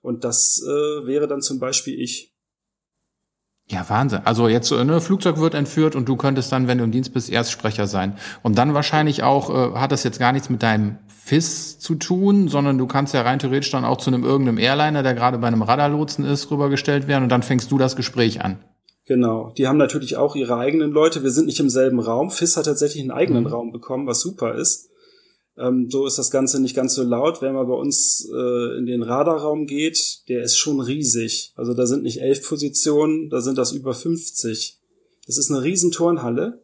[0.00, 2.32] Und das äh, wäre dann zum Beispiel ich.
[3.68, 4.20] Ja, Wahnsinn.
[4.24, 7.14] Also jetzt ein ne, Flugzeug wird entführt und du könntest dann, wenn du im Dienst
[7.14, 8.18] bist, Erstsprecher sein.
[8.42, 12.48] Und dann wahrscheinlich auch, äh, hat das jetzt gar nichts mit deinem FIS zu tun,
[12.48, 15.46] sondern du kannst ja rein theoretisch dann auch zu einem irgendeinem Airliner, der gerade bei
[15.46, 18.58] einem Radarlotsen ist, rübergestellt werden und dann fängst du das Gespräch an.
[19.06, 19.52] Genau.
[19.56, 21.22] Die haben natürlich auch ihre eigenen Leute.
[21.22, 22.30] Wir sind nicht im selben Raum.
[22.30, 23.50] FIS hat tatsächlich einen eigenen mhm.
[23.50, 24.90] Raum bekommen, was super ist.
[25.56, 27.42] Ähm, so ist das Ganze nicht ganz so laut.
[27.42, 31.52] Wenn man bei uns äh, in den Radarraum geht, der ist schon riesig.
[31.56, 34.78] Also da sind nicht elf Positionen, da sind das über 50.
[35.26, 36.62] Das ist eine riesen Turnhalle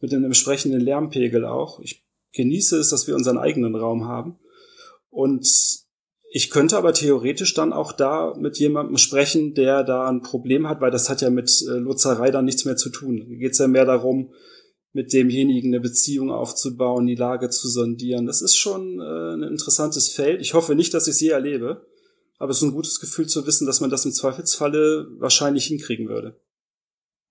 [0.00, 1.80] mit einem entsprechenden Lärmpegel auch.
[1.80, 4.38] Ich genieße es, dass wir unseren eigenen Raum haben.
[5.10, 5.83] Und
[6.36, 10.80] ich könnte aber theoretisch dann auch da mit jemandem sprechen, der da ein Problem hat,
[10.80, 13.18] weil das hat ja mit äh, Lotzerei dann nichts mehr zu tun.
[13.20, 14.32] Da geht es ja mehr darum,
[14.92, 18.26] mit demjenigen eine Beziehung aufzubauen, die Lage zu sondieren.
[18.26, 20.40] Das ist schon äh, ein interessantes Feld.
[20.40, 21.86] Ich hoffe nicht, dass ich es je erlebe,
[22.38, 26.08] aber es ist ein gutes Gefühl zu wissen, dass man das im Zweifelsfalle wahrscheinlich hinkriegen
[26.08, 26.40] würde.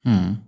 [0.03, 0.43] Hm.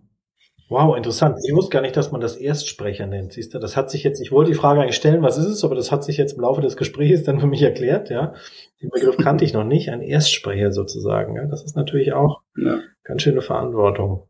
[0.67, 1.38] Wow, interessant.
[1.43, 3.34] Ich wusste gar nicht, dass man das Erstsprecher nennt.
[3.34, 5.63] Siehst du, das hat sich jetzt, ich wollte die Frage eigentlich stellen, was ist es,
[5.63, 8.34] aber das hat sich jetzt im Laufe des Gesprächs dann für mich erklärt, ja.
[8.82, 11.45] Den Begriff kannte ich noch nicht, ein Erstsprecher sozusagen, ja.
[11.45, 12.80] Das ist natürlich auch ja.
[13.04, 14.28] ganz schöne Verantwortung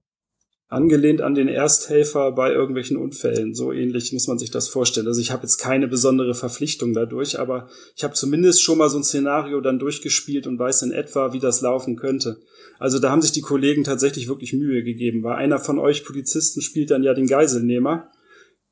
[0.67, 3.53] angelehnt an den Ersthelfer bei irgendwelchen Unfällen.
[3.53, 5.07] So ähnlich muss man sich das vorstellen.
[5.07, 8.97] Also ich habe jetzt keine besondere Verpflichtung dadurch, aber ich habe zumindest schon mal so
[8.97, 12.37] ein Szenario dann durchgespielt und weiß in etwa, wie das laufen könnte.
[12.79, 16.61] Also da haben sich die Kollegen tatsächlich wirklich Mühe gegeben, weil einer von euch Polizisten
[16.61, 18.11] spielt dann ja den Geiselnehmer.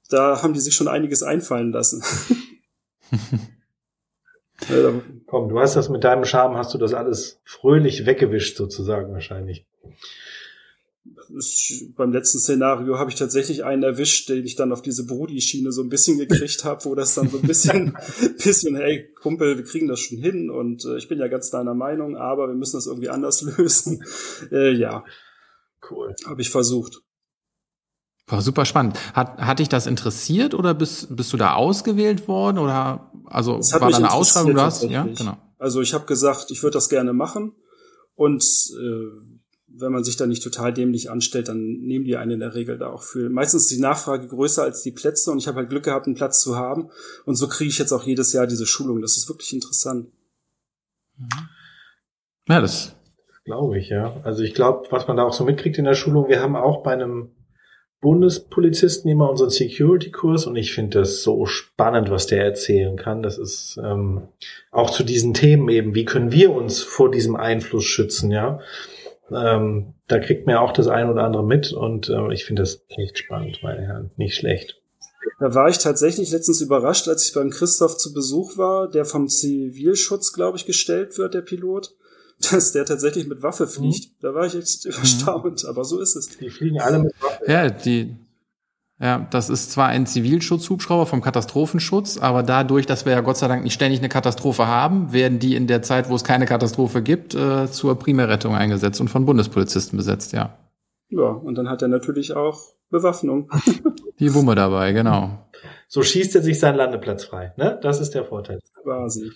[0.10, 2.04] Da haben die sich schon einiges einfallen lassen.
[5.28, 9.68] Komm, du hast das mit deinem Charme, hast du das alles fröhlich weggewischt sozusagen wahrscheinlich
[11.96, 15.82] beim letzten Szenario habe ich tatsächlich einen erwischt, den ich dann auf diese Brudi-Schiene so
[15.82, 17.98] ein bisschen gekriegt habe, wo das dann so ein bisschen,
[18.44, 21.74] bisschen, hey Kumpel, wir kriegen das schon hin und äh, ich bin ja ganz deiner
[21.74, 24.04] Meinung, aber wir müssen das irgendwie anders lösen.
[24.52, 25.04] Äh, ja.
[25.90, 26.16] Cool.
[26.26, 27.02] Habe ich versucht.
[28.28, 28.98] War super spannend.
[29.14, 33.92] Hat, hat dich das interessiert oder bist, bist du da ausgewählt worden oder also war
[33.92, 34.54] da eine Ausschreibung?
[34.54, 35.38] Du hast, ja, genau.
[35.58, 37.54] Also ich habe gesagt, ich würde das gerne machen
[38.16, 38.44] und
[38.80, 39.33] äh,
[39.76, 42.78] wenn man sich da nicht total dämlich anstellt, dann nehmen die einen in der Regel
[42.78, 43.30] da auch für.
[43.30, 46.16] Meistens ist die Nachfrage größer als die Plätze und ich habe halt Glück gehabt, einen
[46.16, 46.90] Platz zu haben.
[47.26, 49.02] Und so kriege ich jetzt auch jedes Jahr diese Schulung.
[49.02, 50.10] Das ist wirklich interessant.
[51.18, 51.28] Mhm.
[52.48, 52.96] Ja, das
[53.46, 54.16] glaube ich, ja.
[54.24, 56.84] Also ich glaube, was man da auch so mitkriegt in der Schulung, wir haben auch
[56.84, 57.32] bei einem
[58.00, 63.24] Bundespolizisten immer unseren Security-Kurs und ich finde das so spannend, was der erzählen kann.
[63.24, 64.28] Das ist ähm,
[64.72, 68.60] auch zu diesen Themen eben, wie können wir uns vor diesem Einfluss schützen, ja.
[69.32, 72.62] Ähm, da kriegt man ja auch das ein oder andere mit und äh, ich finde
[72.62, 74.12] das echt spannend, meine Herren.
[74.18, 74.80] Nicht schlecht.
[75.40, 79.28] Da war ich tatsächlich letztens überrascht, als ich beim Christoph zu Besuch war, der vom
[79.28, 81.96] Zivilschutz, glaube ich, gestellt wird, der Pilot.
[82.52, 84.06] dass der tatsächlich mit Waffe fliegt.
[84.06, 84.16] Mhm.
[84.22, 86.30] Da war ich echt erstaunt, aber so ist es.
[86.38, 87.44] Die fliegen alle mit Waffe.
[87.48, 88.16] Ja, die,
[89.00, 93.48] ja, das ist zwar ein Zivilschutzhubschrauber vom Katastrophenschutz, aber dadurch, dass wir ja Gott sei
[93.48, 97.02] Dank nicht ständig eine Katastrophe haben, werden die in der Zeit, wo es keine Katastrophe
[97.02, 100.58] gibt, äh, zur Primärrettung eingesetzt und von Bundespolizisten besetzt, ja.
[101.10, 103.50] Ja, und dann hat er natürlich auch Bewaffnung.
[104.20, 105.48] Die Wumme dabei, genau.
[105.88, 107.80] So schießt er sich seinen Landeplatz frei, ne?
[107.82, 108.60] Das ist der Vorteil.
[108.82, 109.32] Quasi.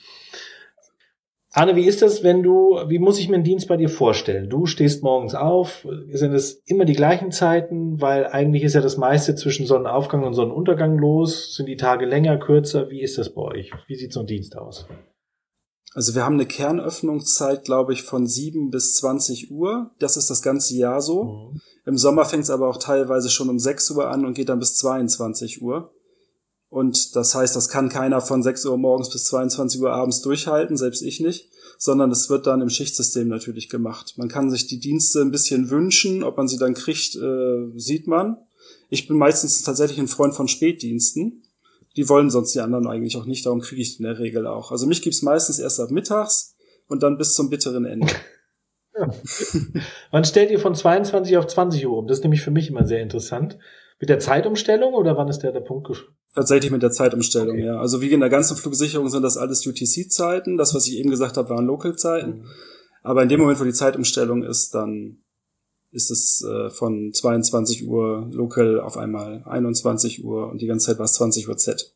[1.58, 4.48] Arne, wie ist das, wenn du, wie muss ich mir einen Dienst bei dir vorstellen?
[4.48, 8.98] Du stehst morgens auf, sind es immer die gleichen Zeiten, weil eigentlich ist ja das
[8.98, 11.56] meiste zwischen Sonnenaufgang und Sonnenuntergang los.
[11.56, 12.92] Sind die Tage länger, kürzer?
[12.92, 13.72] Wie ist das bei euch?
[13.88, 14.86] Wie sieht so ein Dienst aus?
[15.96, 19.90] Also wir haben eine Kernöffnungszeit, glaube ich, von 7 bis 20 Uhr.
[19.98, 21.24] Das ist das ganze Jahr so.
[21.24, 21.62] Mhm.
[21.88, 24.60] Im Sommer fängt es aber auch teilweise schon um 6 Uhr an und geht dann
[24.60, 25.92] bis 22 Uhr.
[26.78, 30.78] Und das heißt, das kann keiner von 6 Uhr morgens bis 22 Uhr abends durchhalten,
[30.78, 34.14] selbst ich nicht, sondern es wird dann im Schichtsystem natürlich gemacht.
[34.18, 38.06] Man kann sich die Dienste ein bisschen wünschen, ob man sie dann kriegt, äh, sieht
[38.06, 38.38] man.
[38.92, 41.42] Ich bin meistens tatsächlich ein Freund von Spätdiensten.
[41.96, 44.72] Die wollen sonst die anderen eigentlich auch nicht, darum kriege ich in der Regel auch.
[44.72, 46.54] Also mich gibt's meistens erst ab mittags
[46.88, 48.14] und dann bis zum bitteren Ende.
[50.12, 52.06] Wann stellt ihr von 22 auf 20 Uhr um?
[52.06, 53.58] Das ist nämlich für mich immer sehr interessant.
[54.00, 55.88] Mit der Zeitumstellung oder wann ist der, der Punkt
[56.36, 57.66] Tatsächlich mit der Zeitumstellung, okay.
[57.66, 57.80] ja.
[57.80, 60.58] Also wie in der ganzen Flugsicherung sind das alles UTC-Zeiten.
[60.58, 62.40] Das, was ich eben gesagt habe, waren Local-Zeiten.
[62.40, 62.46] Mhm.
[63.04, 65.24] Aber in dem Moment, wo die Zeitumstellung ist, dann
[65.92, 71.00] ist es äh, von 22 Uhr Local auf einmal 21 Uhr und die ganze Zeit
[71.00, 71.94] war es 20 Uhr Z.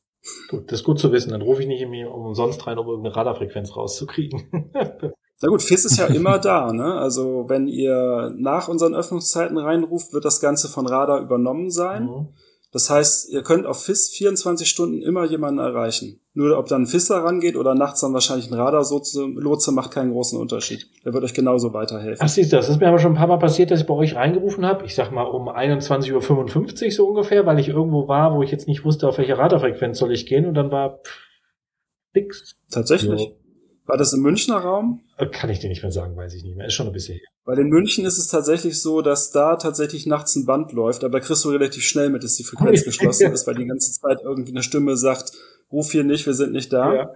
[0.50, 1.32] Gut, das ist gut zu wissen.
[1.32, 4.44] Dann rufe ich nicht irgendwie umsonst rein, um irgendeine Radarfrequenz rauszukriegen.
[5.42, 6.94] Na gut, FIS ist ja immer da, ne?
[6.94, 12.06] Also wenn ihr nach unseren Öffnungszeiten reinruft, wird das Ganze von Radar übernommen sein.
[12.06, 12.28] Mhm.
[12.72, 16.22] Das heißt, ihr könnt auf FIS 24 Stunden immer jemanden erreichen.
[16.34, 20.40] Nur ob dann ein FISler rangeht oder nachts dann wahrscheinlich ein Radar-Lotse macht keinen großen
[20.40, 20.88] Unterschied.
[21.04, 22.26] Der wird euch genauso weiterhelfen.
[22.26, 23.94] Ach, siehst du, das ist mir aber schon ein paar Mal passiert, dass ich bei
[23.94, 24.86] euch reingerufen habe.
[24.86, 28.70] Ich sag mal um 21.55 Uhr so ungefähr, weil ich irgendwo war, wo ich jetzt
[28.70, 31.20] nicht wusste, auf welche Radarfrequenz soll ich gehen und dann war pff,
[32.14, 32.56] nix.
[32.72, 33.20] Tatsächlich.
[33.20, 33.28] Ja.
[33.92, 35.02] War das im Münchner Raum?
[35.18, 36.66] Äh, kann ich dir nicht mehr sagen, weiß ich nicht mehr.
[36.66, 37.28] Ist schon ein bisschen her.
[37.44, 41.20] Weil in München ist es tatsächlich so, dass da tatsächlich nachts ein Band läuft, aber
[41.20, 44.52] kriegst du relativ schnell mit, dass die Frequenz geschlossen ist, weil die ganze Zeit irgendwie
[44.52, 45.34] eine Stimme sagt,
[45.74, 46.94] ruf hier nicht, wir sind nicht da.
[46.94, 47.14] Ja.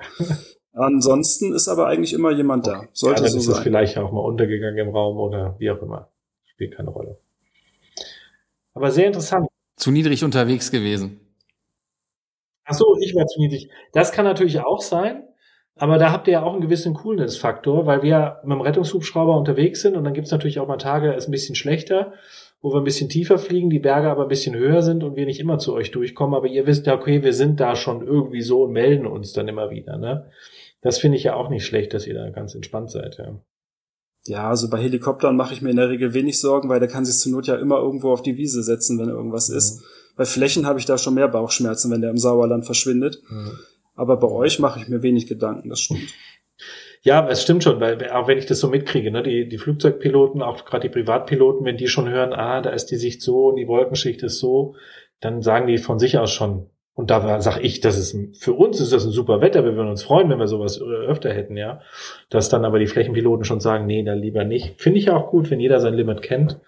[0.73, 2.83] Ansonsten ist aber eigentlich immer jemand da.
[2.91, 3.55] Sollte ja, dann so ist sein.
[3.55, 6.11] es vielleicht auch mal untergegangen im Raum oder wie auch immer.
[6.43, 7.17] Spielt keine Rolle.
[8.73, 9.47] Aber sehr interessant.
[9.77, 11.21] Zu niedrig unterwegs gewesen.
[12.65, 13.69] Ach so, ich war zu niedrig.
[13.93, 15.23] Das kann natürlich auch sein.
[15.77, 19.81] Aber da habt ihr ja auch einen gewissen Coolness-Faktor, weil wir mit dem Rettungshubschrauber unterwegs
[19.81, 22.13] sind und dann gibt's natürlich auch mal Tage, ist ein bisschen schlechter,
[22.61, 25.25] wo wir ein bisschen tiefer fliegen, die Berge aber ein bisschen höher sind und wir
[25.25, 28.41] nicht immer zu euch durchkommen, aber ihr wisst ja, okay, wir sind da schon irgendwie
[28.41, 30.29] so und melden uns dann immer wieder, ne?
[30.81, 33.39] Das finde ich ja auch nicht schlecht, dass ihr da ganz entspannt seid, ja.
[34.27, 37.05] Ja, also bei Helikoptern mache ich mir in der Regel wenig Sorgen, weil der kann
[37.05, 39.57] sich zur Not ja immer irgendwo auf die Wiese setzen, wenn irgendwas mhm.
[39.57, 39.83] ist.
[40.15, 43.21] Bei Flächen habe ich da schon mehr Bauchschmerzen, wenn der im Sauerland verschwindet.
[43.29, 43.51] Mhm.
[43.95, 46.13] Aber bei euch mache ich mir wenig Gedanken, das stimmt.
[47.01, 50.41] Ja, es stimmt schon, weil auch wenn ich das so mitkriege, ne, die, die Flugzeugpiloten,
[50.41, 53.57] auch gerade die Privatpiloten, wenn die schon hören, ah, da ist die Sicht so und
[53.57, 54.75] die Wolkenschicht ist so,
[55.19, 58.79] dann sagen die von sich aus schon, und da sage ich, das ist für uns
[58.79, 61.81] ist das ein super Wetter, wir würden uns freuen, wenn wir sowas öfter hätten, ja.
[62.29, 64.81] Dass dann aber die Flächenpiloten schon sagen, nee, dann lieber nicht.
[64.81, 66.59] Finde ich auch gut, wenn jeder sein Limit kennt.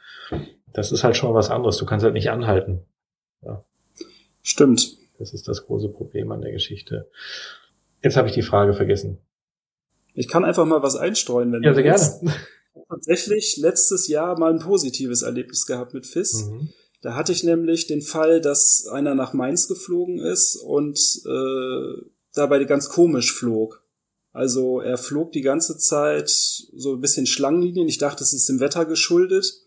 [0.72, 1.78] Das ist halt schon mal was anderes.
[1.78, 2.82] Du kannst halt nicht anhalten.
[3.42, 3.64] Ja.
[4.44, 4.98] Stimmt.
[5.18, 7.10] Das ist das große Problem an der Geschichte.
[8.04, 9.18] Jetzt habe ich die Frage vergessen.
[10.14, 12.22] Ich kann einfach mal was einstreuen, wenn ja, du sehr willst.
[12.22, 12.36] gerne.
[12.90, 16.46] Tatsächlich letztes Jahr mal ein positives Erlebnis gehabt mit FIS.
[16.46, 16.70] Mhm.
[17.02, 22.02] Da hatte ich nämlich den Fall, dass einer nach Mainz geflogen ist und äh,
[22.34, 23.84] dabei ganz komisch flog.
[24.32, 27.88] Also er flog die ganze Zeit so ein bisschen Schlangenlinien.
[27.88, 29.64] Ich dachte, es ist dem Wetter geschuldet.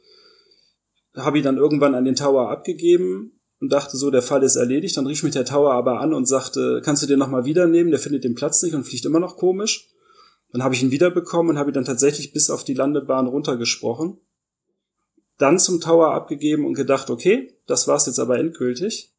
[1.17, 4.97] Habe ihn dann irgendwann an den Tower abgegeben und dachte so, der Fall ist erledigt.
[4.97, 7.91] Dann rief mich der Tower aber an und sagte, kannst du den nochmal wieder nehmen?
[7.91, 9.89] Der findet den Platz nicht und fliegt immer noch komisch.
[10.53, 14.19] Dann habe ich ihn wiederbekommen und habe ihn dann tatsächlich bis auf die Landebahn runtergesprochen.
[15.39, 19.15] Dann zum Tower abgegeben und gedacht, okay, das war's jetzt aber endgültig.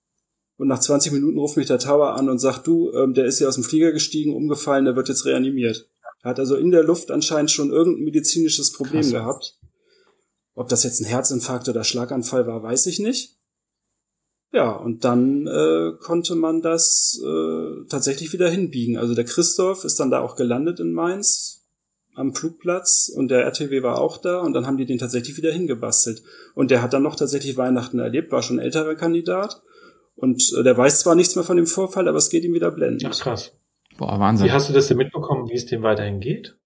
[0.57, 3.39] Und nach 20 Minuten ruft mich der Tower an und sagt, du, ähm, der ist
[3.39, 5.89] hier aus dem Flieger gestiegen, umgefallen, der wird jetzt reanimiert.
[6.21, 9.11] Er hat also in der Luft anscheinend schon irgendein medizinisches Problem Krass.
[9.11, 9.59] gehabt.
[10.53, 13.40] Ob das jetzt ein Herzinfarkt oder Schlaganfall war, weiß ich nicht.
[14.53, 18.97] Ja, und dann äh, konnte man das äh, tatsächlich wieder hinbiegen.
[18.97, 21.61] Also der Christoph ist dann da auch gelandet in Mainz
[22.13, 25.51] am Flugplatz und der RTW war auch da und dann haben die den tatsächlich wieder
[25.51, 26.21] hingebastelt.
[26.53, 29.61] Und der hat dann noch tatsächlich Weihnachten erlebt, war schon ein älterer Kandidat
[30.15, 32.71] und äh, der weiß zwar nichts mehr von dem Vorfall, aber es geht ihm wieder
[32.71, 33.05] blendend.
[33.05, 33.53] Ach krass.
[33.97, 34.47] Boah, Wahnsinn.
[34.47, 36.57] Wie hast du das denn mitbekommen, wie es dem weiterhin geht?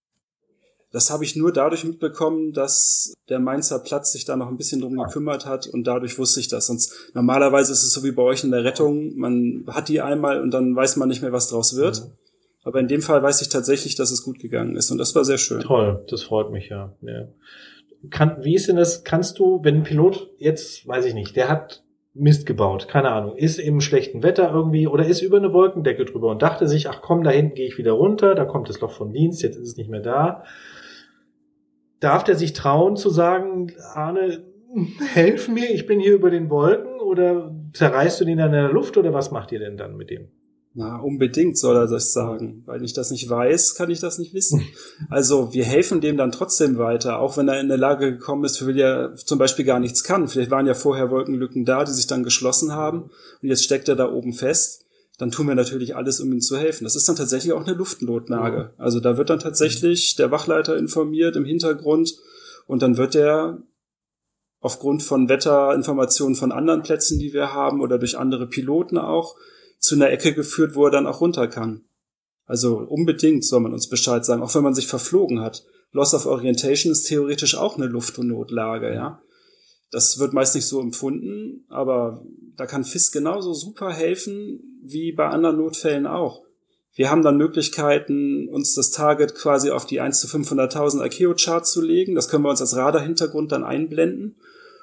[0.95, 4.79] Das habe ich nur dadurch mitbekommen, dass der Mainzer Platz sich da noch ein bisschen
[4.79, 6.67] drum gekümmert hat und dadurch wusste ich das.
[6.67, 10.39] Sonst normalerweise ist es so wie bei euch in der Rettung, man hat die einmal
[10.39, 11.99] und dann weiß man nicht mehr, was draus wird.
[11.99, 12.11] Mhm.
[12.63, 15.25] Aber in dem Fall weiß ich tatsächlich, dass es gut gegangen ist und das war
[15.25, 15.59] sehr schön.
[15.59, 16.93] Toll, das freut mich ja.
[17.01, 17.27] ja.
[18.09, 19.03] Kann, wie ist denn das?
[19.03, 23.35] Kannst du, wenn ein Pilot jetzt, weiß ich nicht, der hat Mist gebaut, keine Ahnung,
[23.35, 27.01] ist im schlechten Wetter irgendwie oder ist über eine Wolkendecke drüber und dachte sich, ach
[27.01, 29.67] komm, da hinten gehe ich wieder runter, da kommt das Loch von Dienst, jetzt ist
[29.67, 30.45] es nicht mehr da
[32.05, 34.43] darf der sich trauen zu sagen, Arne,
[35.13, 38.71] helf mir, ich bin hier über den Wolken oder zerreißt du den dann in der
[38.71, 40.27] Luft oder was macht ihr denn dann mit dem?
[40.77, 42.63] Na, unbedingt soll er das sagen.
[42.65, 44.61] Weil ich das nicht weiß, kann ich das nicht wissen.
[45.09, 48.57] Also wir helfen dem dann trotzdem weiter, auch wenn er in der Lage gekommen ist,
[48.57, 50.27] für die er zum Beispiel gar nichts kann.
[50.27, 53.09] Vielleicht waren ja vorher Wolkenlücken da, die sich dann geschlossen haben
[53.41, 54.84] und jetzt steckt er da oben fest
[55.17, 56.83] dann tun wir natürlich alles, um ihm zu helfen.
[56.83, 58.73] Das ist dann tatsächlich auch eine Luftnotlage.
[58.77, 62.15] Also da wird dann tatsächlich der Wachleiter informiert im Hintergrund
[62.67, 63.63] und dann wird er
[64.59, 69.35] aufgrund von Wetterinformationen von anderen Plätzen, die wir haben oder durch andere Piloten auch,
[69.79, 71.85] zu einer Ecke geführt, wo er dann auch runter kann.
[72.45, 75.63] Also unbedingt soll man uns Bescheid sagen, auch wenn man sich verflogen hat.
[75.91, 79.21] Loss of Orientation ist theoretisch auch eine Luftnotlage, ja.
[79.95, 82.21] Das wird meist nicht so empfunden, aber
[82.57, 86.41] da kann FIS genauso super helfen wie bei anderen Notfällen auch.
[86.95, 91.81] Wir haben dann Möglichkeiten, uns das Target quasi auf die 1 zu 500.000 Archeo-Chart zu
[91.81, 92.13] legen.
[92.13, 94.35] Das können wir uns als Radarhintergrund dann einblenden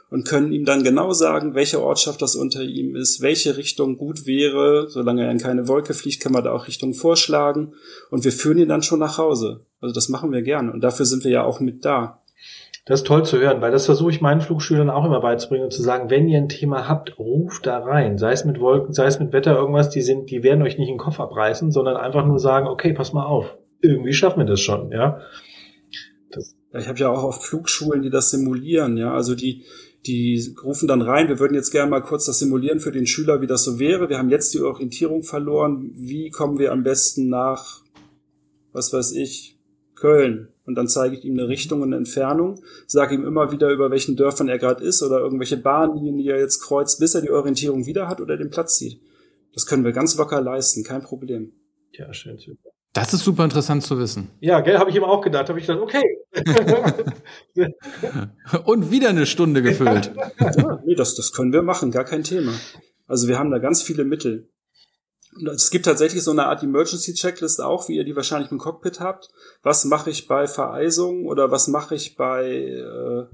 [0.09, 4.25] und können ihm dann genau sagen, welche Ortschaft das unter ihm ist, welche Richtung gut
[4.25, 4.89] wäre.
[4.89, 7.75] Solange er in keine Wolke fliegt, kann man da auch Richtungen vorschlagen.
[8.09, 9.67] Und wir führen ihn dann schon nach Hause.
[9.83, 10.73] Also das machen wir gerne.
[10.73, 12.22] Und dafür sind wir ja auch mit da.
[12.85, 15.73] Das ist toll zu hören, weil das versuche ich meinen Flugschülern auch immer beizubringen und
[15.73, 18.19] zu sagen, wenn ihr ein Thema habt, ruft da rein.
[18.19, 20.91] Sei es mit Wolken, sei es mit Wetter, irgendwas, die sind, die werden euch nicht
[20.91, 23.57] den Kopf abreißen, sondern einfach nur sagen, okay, pass mal auf.
[23.81, 25.21] Irgendwie schaffen wir das schon, ja.
[26.31, 29.13] Das ich habe ja auch oft Flugschulen, die das simulieren, ja.
[29.13, 29.65] Also die,
[30.07, 33.41] die rufen dann rein, wir würden jetzt gerne mal kurz das simulieren für den Schüler,
[33.41, 34.09] wie das so wäre.
[34.09, 35.93] Wir haben jetzt die Orientierung verloren.
[35.95, 37.83] Wie kommen wir am besten nach,
[38.73, 39.57] was weiß ich,
[39.95, 40.52] Köln?
[40.67, 43.91] Und dann zeige ich ihm eine Richtung und eine Entfernung, sage ihm immer wieder, über
[43.91, 47.31] welchen Dörfern er gerade ist oder irgendwelche Bahnlinien, die er jetzt kreuzt, bis er die
[47.31, 49.01] Orientierung wieder hat oder den Platz sieht.
[49.55, 51.53] Das können wir ganz locker leisten, kein Problem.
[51.93, 52.39] Ja, schön.
[52.39, 52.71] Super.
[52.95, 54.29] Das ist super interessant zu wissen.
[54.41, 55.49] Ja, gell, habe ich ihm auch gedacht.
[55.49, 56.03] Habe ich gedacht, okay.
[58.65, 60.13] und wieder eine Stunde gefüllt.
[60.39, 62.53] ja, nee, das, das können wir machen, gar kein Thema.
[63.07, 64.51] Also wir haben da ganz viele Mittel.
[65.51, 69.01] Es gibt tatsächlich so eine Art Emergency Checklist auch, wie ihr die wahrscheinlich im Cockpit
[69.01, 69.29] habt.
[69.63, 73.25] Was mache ich bei Vereisung oder was mache ich bei äh,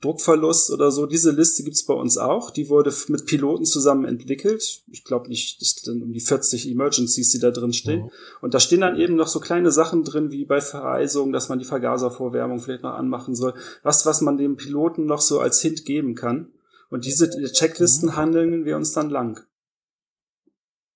[0.00, 1.06] Druckverlust oder so?
[1.06, 2.50] Diese Liste gibt's bei uns auch.
[2.50, 4.82] Die wurde mit Piloten zusammen entwickelt.
[4.90, 8.04] Ich glaube nicht, das sind um die 40 Emergencies, die da drin stehen.
[8.04, 8.10] Mhm.
[8.40, 11.58] Und da stehen dann eben noch so kleine Sachen drin, wie bei Vereisung, dass man
[11.58, 13.54] die Vergaservorwärmung vielleicht noch anmachen soll.
[13.82, 16.52] Was, was man dem Piloten noch so als Hint geben kann.
[16.88, 18.16] Und diese Checklisten mhm.
[18.16, 19.40] handeln wir uns dann lang.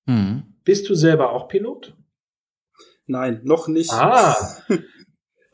[0.06, 0.53] Hm.
[0.64, 1.94] Bist du selber auch Pilot?
[3.06, 3.92] Nein, noch nicht.
[3.92, 4.36] Ah.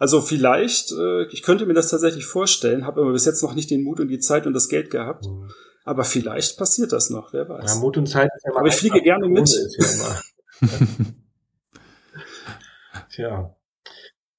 [0.01, 3.71] Also vielleicht, äh, ich könnte mir das tatsächlich vorstellen, habe aber bis jetzt noch nicht
[3.71, 5.27] den Mut und die Zeit und das Geld gehabt.
[5.27, 5.51] Mhm.
[5.85, 7.75] Aber vielleicht passiert das noch, wer weiß.
[7.75, 9.51] Ja, Mut und Zeit ist ja Aber ich fliege gerne mit.
[10.59, 10.69] Ja
[13.11, 13.55] Tja.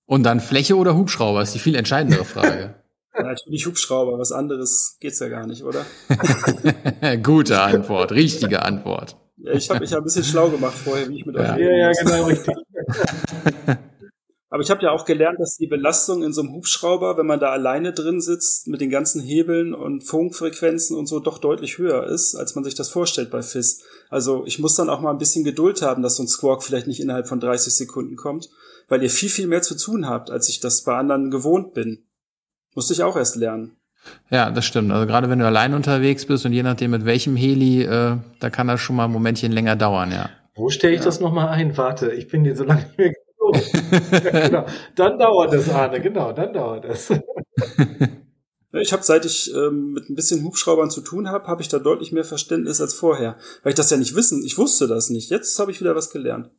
[0.08, 2.82] Und dann Fläche oder Hubschrauber ist die viel entscheidendere Frage.
[3.14, 5.86] natürlich Hubschrauber, was anderes geht's ja gar nicht, oder?
[7.22, 9.21] Gute Antwort, richtige Antwort.
[9.44, 11.54] Ja, ich habe mich ja ein bisschen schlau gemacht vorher, wie ich mit ja.
[11.54, 12.56] euch Ja, ja, genau, richtig.
[14.54, 17.40] Aber ich habe ja auch gelernt, dass die Belastung in so einem Hubschrauber, wenn man
[17.40, 22.06] da alleine drin sitzt, mit den ganzen Hebeln und Funkfrequenzen und so doch deutlich höher
[22.08, 23.82] ist, als man sich das vorstellt bei FIS.
[24.10, 26.88] Also ich muss dann auch mal ein bisschen Geduld haben, dass so ein Squawk vielleicht
[26.88, 28.50] nicht innerhalb von 30 Sekunden kommt,
[28.90, 32.10] weil ihr viel, viel mehr zu tun habt, als ich das bei anderen gewohnt bin.
[32.76, 33.78] Musste ich auch erst lernen.
[34.30, 34.92] Ja, das stimmt.
[34.92, 38.50] Also gerade wenn du allein unterwegs bist und je nachdem mit welchem Heli, äh, da
[38.50, 40.30] kann das schon mal ein Momentchen länger dauern, ja.
[40.56, 41.06] Wo stelle ich ja.
[41.06, 41.78] das nochmal ein?
[41.78, 44.42] Warte, ich bin dir so lange nicht mehr geflogen.
[44.50, 44.66] genau.
[44.96, 47.10] Dann dauert es, Arne, genau, dann dauert es.
[48.74, 51.78] Ich habe, seit ich ähm, mit ein bisschen Hubschraubern zu tun habe, habe ich da
[51.78, 53.38] deutlich mehr Verständnis als vorher.
[53.64, 55.30] Weil ich das ja nicht wissen, ich wusste das nicht.
[55.30, 56.52] Jetzt habe ich wieder was gelernt.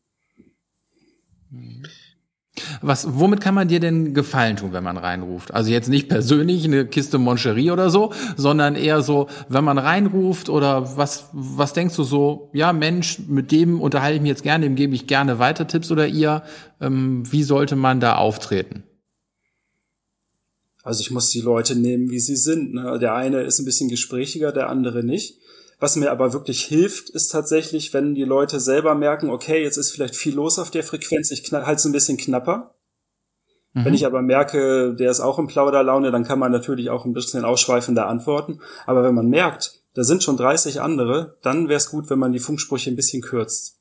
[1.50, 1.84] Mhm.
[2.80, 5.54] Was, womit kann man dir denn Gefallen tun, wenn man reinruft?
[5.54, 10.48] Also jetzt nicht persönlich eine Kiste Moncherie oder so, sondern eher so, wenn man reinruft
[10.48, 14.64] oder was, was denkst du so, ja Mensch, mit dem unterhalte ich mich jetzt gerne,
[14.64, 16.42] dem gebe ich gerne weiter Tipps oder ihr,
[16.80, 18.84] ähm, wie sollte man da auftreten?
[20.82, 22.74] Also ich muss die Leute nehmen, wie sie sind.
[22.74, 22.98] Ne?
[22.98, 25.38] Der eine ist ein bisschen gesprächiger, der andere nicht.
[25.82, 29.90] Was mir aber wirklich hilft, ist tatsächlich, wenn die Leute selber merken, okay, jetzt ist
[29.90, 32.76] vielleicht viel los auf der Frequenz, ich halte es ein bisschen knapper.
[33.72, 33.86] Mhm.
[33.86, 37.14] Wenn ich aber merke, der ist auch in Plauderlaune, dann kann man natürlich auch ein
[37.14, 38.60] bisschen ausschweifender antworten.
[38.86, 42.30] Aber wenn man merkt, da sind schon 30 andere, dann wäre es gut, wenn man
[42.30, 43.80] die Funksprüche ein bisschen kürzt.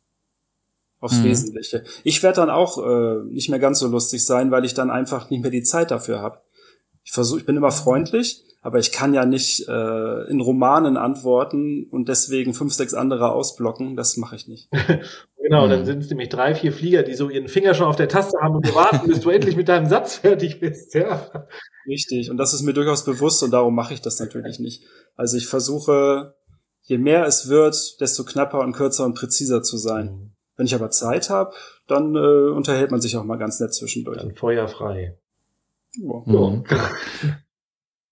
[1.00, 1.26] Aufs mhm.
[1.26, 1.84] Wesentliche.
[2.04, 5.30] Ich werde dann auch äh, nicht mehr ganz so lustig sein, weil ich dann einfach
[5.30, 6.40] nicht mehr die Zeit dafür habe.
[7.04, 11.88] Ich versuche, ich bin immer freundlich, aber ich kann ja nicht äh, in Romanen antworten
[11.90, 13.96] und deswegen fünf, sechs andere ausblocken.
[13.96, 14.70] Das mache ich nicht.
[15.42, 18.08] genau, dann sind es nämlich drei, vier Flieger, die so ihren Finger schon auf der
[18.08, 20.94] Taste haben und warten, bis du endlich mit deinem Satz fertig bist.
[20.94, 21.32] Ja.
[21.88, 24.84] Richtig, und das ist mir durchaus bewusst und darum mache ich das natürlich nicht.
[25.16, 26.36] Also ich versuche,
[26.84, 30.06] je mehr es wird, desto knapper und kürzer und präziser zu sein.
[30.06, 30.32] Mhm.
[30.56, 31.56] Wenn ich aber Zeit habe,
[31.88, 34.20] dann äh, unterhält man sich auch mal ganz nett zwischendurch.
[34.20, 35.18] Dann feuerfrei.
[35.94, 36.22] Ja.
[36.26, 36.64] Mhm.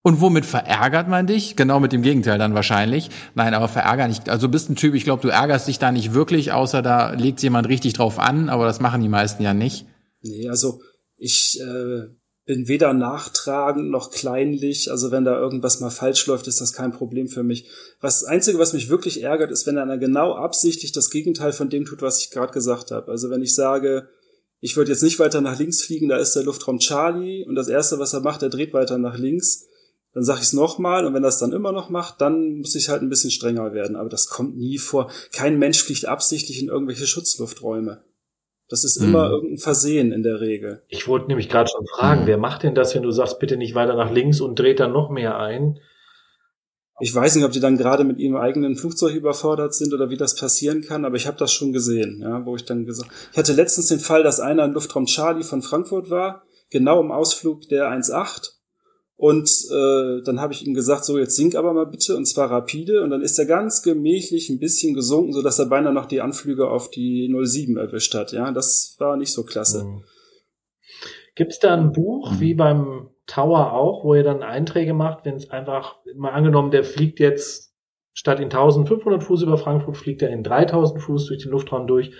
[0.02, 1.56] Und womit verärgert man dich?
[1.56, 3.10] Genau mit dem Gegenteil dann wahrscheinlich.
[3.34, 4.30] Nein, aber verärgern nicht.
[4.30, 7.12] Also du bist ein Typ, ich glaube, du ärgerst dich da nicht wirklich, außer da
[7.12, 9.86] legt jemand richtig drauf an, aber das machen die meisten ja nicht.
[10.22, 10.80] Nee, also
[11.18, 12.06] ich äh,
[12.46, 14.90] bin weder nachtragend noch kleinlich.
[14.90, 17.68] Also wenn da irgendwas mal falsch läuft, ist das kein Problem für mich.
[18.00, 21.68] Was das Einzige, was mich wirklich ärgert, ist, wenn einer genau absichtlich das Gegenteil von
[21.68, 23.10] dem tut, was ich gerade gesagt habe.
[23.10, 24.08] Also wenn ich sage,
[24.60, 27.68] ich würde jetzt nicht weiter nach links fliegen, da ist der Luftraum Charlie und das
[27.68, 29.66] Erste, was er macht, er dreht weiter nach links
[30.12, 32.88] dann sage ich es nochmal und wenn das dann immer noch macht, dann muss ich
[32.88, 33.96] halt ein bisschen strenger werden.
[33.96, 35.10] Aber das kommt nie vor.
[35.32, 38.02] Kein Mensch fliegt absichtlich in irgendwelche Schutzlufträume.
[38.68, 39.32] Das ist immer hm.
[39.32, 40.82] irgendein Versehen in der Regel.
[40.88, 42.26] Ich wollte nämlich gerade schon fragen, hm.
[42.26, 44.92] wer macht denn das, wenn du sagst, bitte nicht weiter nach links und dreht dann
[44.92, 45.78] noch mehr ein?
[47.02, 50.18] Ich weiß nicht, ob die dann gerade mit ihrem eigenen Flugzeug überfordert sind oder wie
[50.18, 53.38] das passieren kann, aber ich habe das schon gesehen, ja, wo ich dann gesagt, ich
[53.38, 57.68] hatte letztens den Fall, dass einer in Luftraum Charlie von Frankfurt war, genau im Ausflug
[57.70, 58.59] der 1.8
[59.20, 62.50] und äh, dann habe ich ihm gesagt, so jetzt sink aber mal bitte und zwar
[62.50, 63.02] rapide.
[63.02, 66.22] Und dann ist er ganz gemächlich ein bisschen gesunken, so dass er beinahe noch die
[66.22, 68.32] Anflüge auf die 07 erwischt hat.
[68.32, 69.84] Ja, das war nicht so klasse.
[69.84, 70.04] Mhm.
[71.34, 72.40] Gibt es da ein Buch mhm.
[72.40, 76.82] wie beim Tower auch, wo ihr dann Einträge macht, wenn es einfach mal angenommen, der
[76.82, 77.74] fliegt jetzt
[78.14, 82.12] statt in 1500 Fuß über Frankfurt fliegt er in 3000 Fuß durch den Luftraum durch.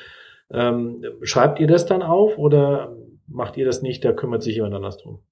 [0.51, 2.95] Ähm, schreibt ihr das dann auf oder
[3.27, 4.05] macht ihr das nicht?
[4.05, 5.23] Da kümmert sich jemand anders drum.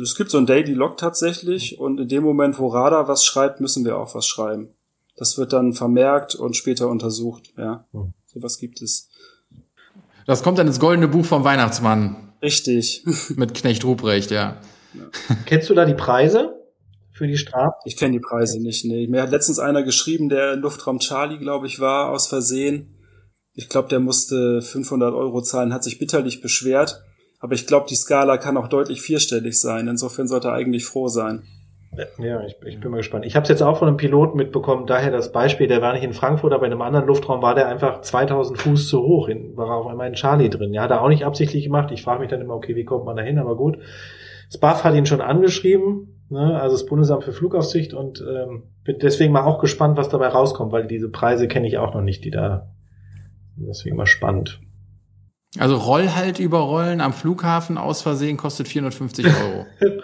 [0.00, 3.60] Es gibt so ein Daily Log tatsächlich und in dem Moment, wo Radar was schreibt,
[3.60, 4.70] müssen wir auch was schreiben.
[5.16, 7.50] Das wird dann vermerkt und später untersucht.
[7.56, 8.12] Ja, hm.
[8.26, 9.10] sowas gibt es.
[10.26, 12.32] Das kommt dann ins goldene Buch vom Weihnachtsmann.
[12.42, 13.04] Richtig.
[13.36, 14.58] Mit Knecht Ruprecht, ja.
[14.94, 15.36] ja.
[15.46, 16.54] Kennst du da die Preise
[17.12, 17.80] für die Strafen?
[17.84, 18.84] Ich kenne die Preise nicht.
[18.84, 19.08] Nee.
[19.08, 22.94] Mir hat letztens einer geschrieben, der Luftraum Charlie, glaube ich, war, aus Versehen.
[23.54, 27.02] Ich glaube, der musste 500 Euro zahlen, hat sich bitterlich beschwert.
[27.40, 29.88] Aber ich glaube, die Skala kann auch deutlich vierstellig sein.
[29.88, 31.44] Insofern sollte er eigentlich froh sein.
[32.18, 33.24] Ja, ich, ich bin mal gespannt.
[33.24, 36.04] Ich habe es jetzt auch von einem Piloten mitbekommen, daher das Beispiel, der war nicht
[36.04, 39.56] in Frankfurt, aber in einem anderen Luftraum war der einfach 2000 Fuß zu hoch, in,
[39.56, 40.74] war auf einmal in Charlie drin.
[40.74, 41.90] Ja, hat er auch nicht absichtlich gemacht.
[41.90, 43.78] Ich frage mich dann immer, okay, wie kommt man da hin, aber gut.
[44.50, 49.32] Das hat ihn schon angeschrieben, ne, also das Bundesamt für Flugaufsicht und ähm, bin deswegen
[49.32, 52.30] mal auch gespannt, was dabei rauskommt, weil diese Preise kenne ich auch noch nicht, die
[52.30, 52.68] da,
[53.56, 54.60] deswegen mal spannend.
[55.56, 59.66] Also Roll halt überrollen am Flughafen aus Versehen kostet 450 Euro.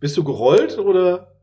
[0.00, 1.34] Bist du gerollt oder?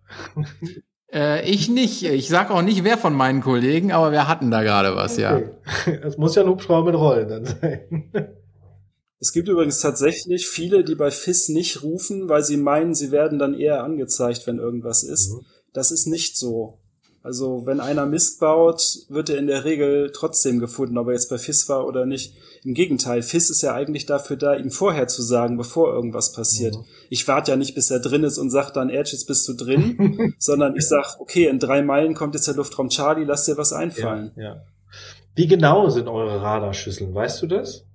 [1.13, 2.03] Äh, ich nicht.
[2.03, 5.21] Ich sag auch nicht, wer von meinen Kollegen, aber wir hatten da gerade was, okay.
[5.21, 5.93] ja.
[6.03, 8.11] Es muss ja ein Hubschrauber mit Rollen dann sein.
[9.19, 13.39] Es gibt übrigens tatsächlich viele, die bei FIS nicht rufen, weil sie meinen, sie werden
[13.39, 15.31] dann eher angezeigt, wenn irgendwas ist.
[15.31, 15.45] Mhm.
[15.73, 16.79] Das ist nicht so.
[17.25, 21.31] Also wenn einer Mist baut, wird er in der Regel trotzdem gefunden, ob er jetzt
[21.31, 22.35] bei FIS war oder nicht.
[22.63, 26.75] Im Gegenteil, FIS ist ja eigentlich dafür da, ihm vorher zu sagen, bevor irgendwas passiert.
[26.75, 26.85] Mhm.
[27.09, 29.53] Ich warte ja nicht, bis er drin ist und sag dann, Edge, jetzt bist du
[29.53, 33.57] drin, sondern ich sag, okay, in drei Meilen kommt jetzt der Luftraum Charlie, lass dir
[33.57, 34.31] was einfallen.
[34.35, 34.61] Ja, ja.
[35.33, 37.11] Wie genau sind eure Radarschüsseln?
[37.11, 37.85] Weißt du das?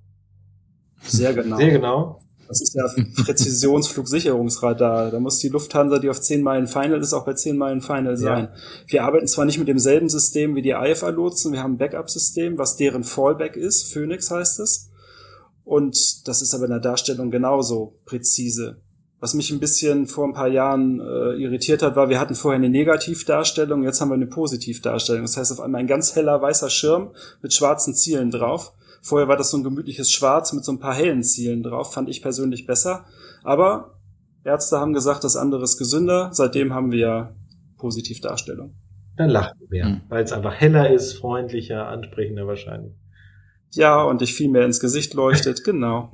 [1.03, 1.55] Sehr genau.
[1.55, 2.21] Sehr genau.
[2.51, 2.83] Das ist ja
[3.23, 5.09] Präzisionsflugsicherungsradar.
[5.09, 8.17] Da muss die Lufthansa, die auf 10 Meilen Final ist, auch bei 10 Meilen Final
[8.17, 8.49] sein.
[8.53, 8.53] Ja.
[8.87, 12.75] Wir arbeiten zwar nicht mit demselben System wie die IFA-Lotsen, wir haben ein Backup-System, was
[12.75, 13.93] deren Fallback ist.
[13.93, 14.89] Phoenix heißt es.
[15.63, 18.81] Und das ist aber in der Darstellung genauso präzise.
[19.21, 22.57] Was mich ein bisschen vor ein paar Jahren äh, irritiert hat, war, wir hatten vorher
[22.57, 25.21] eine Negativdarstellung, jetzt haben wir eine Positivdarstellung.
[25.21, 28.73] Das heißt auf einmal ein ganz heller weißer Schirm mit schwarzen Zielen drauf.
[29.01, 32.07] Vorher war das so ein gemütliches Schwarz mit so ein paar hellen Zielen drauf, fand
[32.09, 33.05] ich persönlich besser.
[33.43, 33.99] Aber
[34.43, 36.29] Ärzte haben gesagt, das andere ist gesünder.
[36.33, 37.35] Seitdem haben wir
[37.77, 38.75] Positivdarstellung.
[39.17, 40.01] Dann lachen wir, mhm.
[40.09, 42.93] weil es einfach heller ist, freundlicher, ansprechender wahrscheinlich.
[43.71, 46.11] Ja, und dich viel mehr ins Gesicht leuchtet, genau.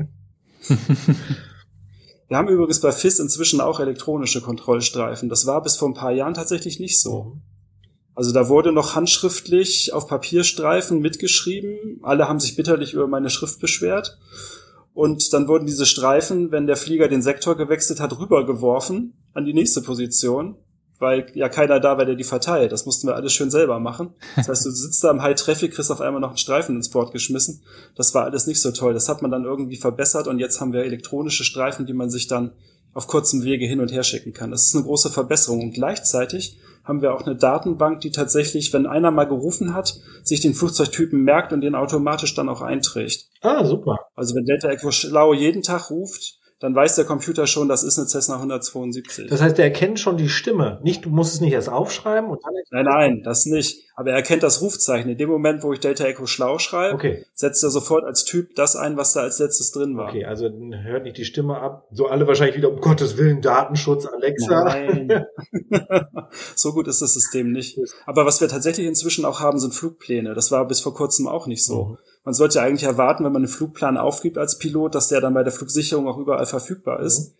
[2.27, 5.29] wir haben übrigens bei FIS inzwischen auch elektronische Kontrollstreifen.
[5.29, 7.23] Das war bis vor ein paar Jahren tatsächlich nicht so.
[7.23, 7.41] Mhm.
[8.17, 11.99] Also da wurde noch handschriftlich auf Papierstreifen mitgeschrieben.
[12.01, 14.17] Alle haben sich bitterlich über meine Schrift beschwert.
[14.95, 19.53] Und dann wurden diese Streifen, wenn der Flieger den Sektor gewechselt hat, rübergeworfen an die
[19.53, 20.55] nächste Position,
[20.99, 22.71] weil ja keiner da war, der die verteilt.
[22.71, 24.13] Das mussten wir alles schön selber machen.
[24.35, 26.89] Das heißt, du sitzt da im High Traffic, kriegst auf einmal noch einen Streifen ins
[26.89, 27.61] Board geschmissen.
[27.95, 28.93] Das war alles nicht so toll.
[28.93, 32.27] Das hat man dann irgendwie verbessert und jetzt haben wir elektronische Streifen, die man sich
[32.27, 32.51] dann
[32.93, 34.49] auf kurzem Wege hin und her schicken kann.
[34.49, 38.87] Das ist eine große Verbesserung und gleichzeitig haben wir auch eine Datenbank, die tatsächlich, wenn
[38.87, 43.27] einer mal gerufen hat, sich den Flugzeugtypen merkt und den automatisch dann auch einträgt.
[43.41, 43.99] Ah, super.
[44.15, 47.99] Also wenn Delta Echo Schlau jeden Tag ruft, dann weiß der Computer schon, das ist
[47.99, 49.27] eine Cessna 172.
[49.29, 50.79] Das heißt, er erkennt schon die Stimme.
[50.83, 52.53] Nicht, du musst es nicht erst aufschreiben und dann.
[52.71, 53.83] Nein, nein, das nicht.
[53.95, 55.09] Aber er erkennt das Rufzeichen.
[55.09, 57.25] In dem Moment, wo ich Delta Echo schlau schreibe, okay.
[57.33, 60.09] setzt er sofort als Typ das ein, was da als letztes drin war.
[60.09, 61.87] Okay, also hört nicht die Stimme ab.
[61.91, 64.63] So alle wahrscheinlich wieder, um Gottes Willen, Datenschutz, Alexa.
[64.63, 65.25] Nein.
[66.55, 67.79] so gut ist das System nicht.
[68.05, 70.33] Aber was wir tatsächlich inzwischen auch haben, sind Flugpläne.
[70.33, 71.85] Das war bis vor kurzem auch nicht so.
[71.85, 71.97] Mhm.
[72.27, 75.43] Man sollte eigentlich erwarten, wenn man einen Flugplan aufgibt als Pilot, dass der dann bei
[75.43, 77.19] der Flugsicherung auch überall verfügbar ist.
[77.19, 77.33] Mhm.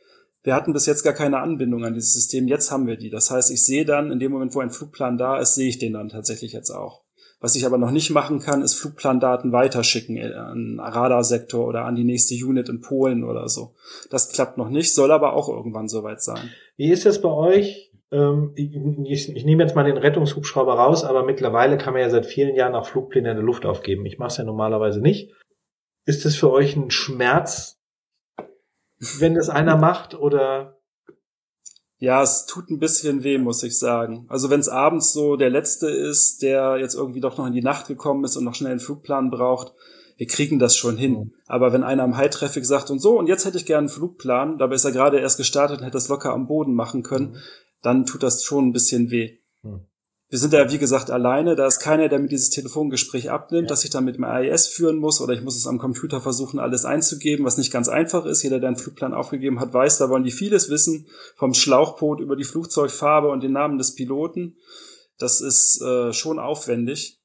[0.44, 2.48] Wir hatten bis jetzt gar keine Anbindung an dieses System.
[2.48, 3.10] Jetzt haben wir die.
[3.10, 5.78] Das heißt, ich sehe dann, in dem Moment, wo ein Flugplan da ist, sehe ich
[5.78, 7.02] den dann tatsächlich jetzt auch.
[7.42, 12.06] Was ich aber noch nicht machen kann, ist Flugplandaten weiterschicken an Radarsektor oder an die
[12.06, 13.76] nächste Unit in Polen oder so.
[14.10, 16.50] Das klappt noch nicht, soll aber auch irgendwann soweit sein.
[16.78, 17.87] Wie ist das bei euch?
[18.12, 22.26] Ähm, ich, ich, nehme jetzt mal den Rettungshubschrauber raus, aber mittlerweile kann man ja seit
[22.26, 24.06] vielen Jahren auch Flugpläne in der Luft aufgeben.
[24.06, 25.34] Ich mache es ja normalerweise nicht.
[26.06, 27.80] Ist das für euch ein Schmerz,
[29.20, 30.74] wenn das einer macht oder?
[32.00, 34.28] Ja, es tut ein bisschen weh, muss ich sagen.
[34.30, 37.64] Also wenn es abends so der letzte ist, der jetzt irgendwie doch noch in die
[37.64, 39.74] Nacht gekommen ist und noch schnell einen Flugplan braucht,
[40.16, 41.14] wir kriegen das schon hin.
[41.14, 41.34] Mhm.
[41.48, 43.90] Aber wenn einer im High Traffic sagt und so, und jetzt hätte ich gerne einen
[43.90, 47.32] Flugplan, dabei ist er gerade erst gestartet und hätte das locker am Boden machen können,
[47.32, 47.38] mhm
[47.88, 49.38] dann tut das schon ein bisschen weh.
[49.64, 49.80] Hm.
[50.30, 51.56] Wir sind ja, wie gesagt, alleine.
[51.56, 53.70] Da ist keiner, der mir dieses Telefongespräch abnimmt, ja.
[53.70, 56.60] dass ich dann mit dem AIS führen muss oder ich muss es am Computer versuchen,
[56.60, 58.44] alles einzugeben, was nicht ganz einfach ist.
[58.44, 61.08] Jeder, der einen Flugplan aufgegeben hat, weiß, da wollen die vieles wissen.
[61.38, 64.58] Vom Schlauchboot über die Flugzeugfarbe und den Namen des Piloten.
[65.18, 67.22] Das ist äh, schon aufwendig.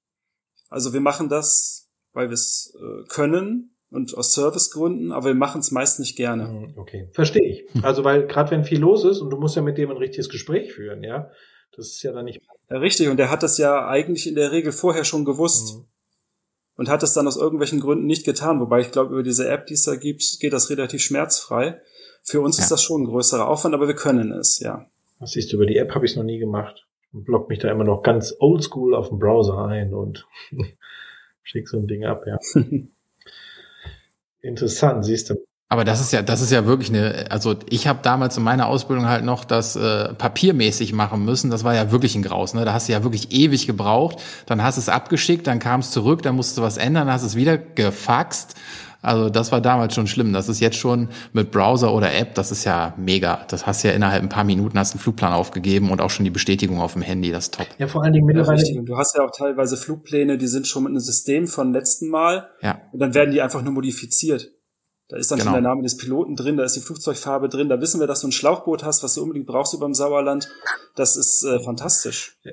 [0.71, 5.61] Also wir machen das, weil wir es äh, können, und aus Servicegründen, aber wir machen
[5.61, 6.49] es meist nicht gerne.
[6.49, 7.84] Hm, okay, verstehe ich.
[7.84, 10.28] Also weil gerade wenn viel los ist und du musst ja mit dem ein richtiges
[10.28, 11.30] Gespräch führen, ja,
[11.76, 12.40] das ist ja dann nicht.
[12.70, 13.09] Ja, richtig.
[13.09, 15.76] Und der hat das ja eigentlich in der Regel vorher schon gewusst.
[15.76, 15.84] Mhm.
[16.76, 18.59] Und hat es dann aus irgendwelchen Gründen nicht getan.
[18.59, 21.80] Wobei ich glaube, über diese App, die es da gibt, geht das relativ schmerzfrei.
[22.22, 22.62] Für uns ja.
[22.62, 24.86] ist das schon ein größerer Aufwand, aber wir können es, ja.
[25.18, 26.86] Was siehst du, über die App habe ich noch nie gemacht.
[27.12, 30.26] Und block mich da immer noch ganz oldschool auf dem Browser ein und
[31.43, 32.38] schick so ein Ding ab, ja.
[34.43, 35.36] Interessant, siehst du.
[35.72, 38.66] Aber das ist ja, das ist ja wirklich eine, also ich habe damals in meiner
[38.66, 41.51] Ausbildung halt noch das äh, papiermäßig machen müssen.
[41.51, 42.66] Das war ja wirklich ein Graus, ne?
[42.66, 44.18] Da hast du ja wirklich ewig gebraucht.
[44.45, 47.14] Dann hast du es abgeschickt, dann kam es zurück, dann musst du was ändern, dann
[47.14, 48.55] hast du es wieder gefaxt.
[49.03, 50.32] Also das war damals schon schlimm.
[50.32, 53.44] Das ist jetzt schon mit Browser oder App, das ist ja mega.
[53.48, 56.30] Das hast ja innerhalb ein paar Minuten hast einen Flugplan aufgegeben und auch schon die
[56.30, 57.32] Bestätigung auf dem Handy.
[57.32, 57.66] Das ist top.
[57.78, 58.62] Ja, vor allen Dingen mittlerweile.
[58.64, 62.09] Ja, du hast ja auch teilweise Flugpläne, die sind schon mit einem System von letzten
[62.09, 62.48] Mal.
[62.62, 62.80] Ja.
[62.92, 64.50] Und dann werden die einfach nur modifiziert.
[65.09, 65.50] Da ist dann genau.
[65.50, 68.22] schon der Name des Piloten drin, da ist die Flugzeugfarbe drin, da wissen wir, dass
[68.22, 70.48] du ein Schlauchboot hast, was du unbedingt brauchst über dem Sauerland.
[70.96, 72.38] Das ist äh, fantastisch.
[72.44, 72.53] Ja.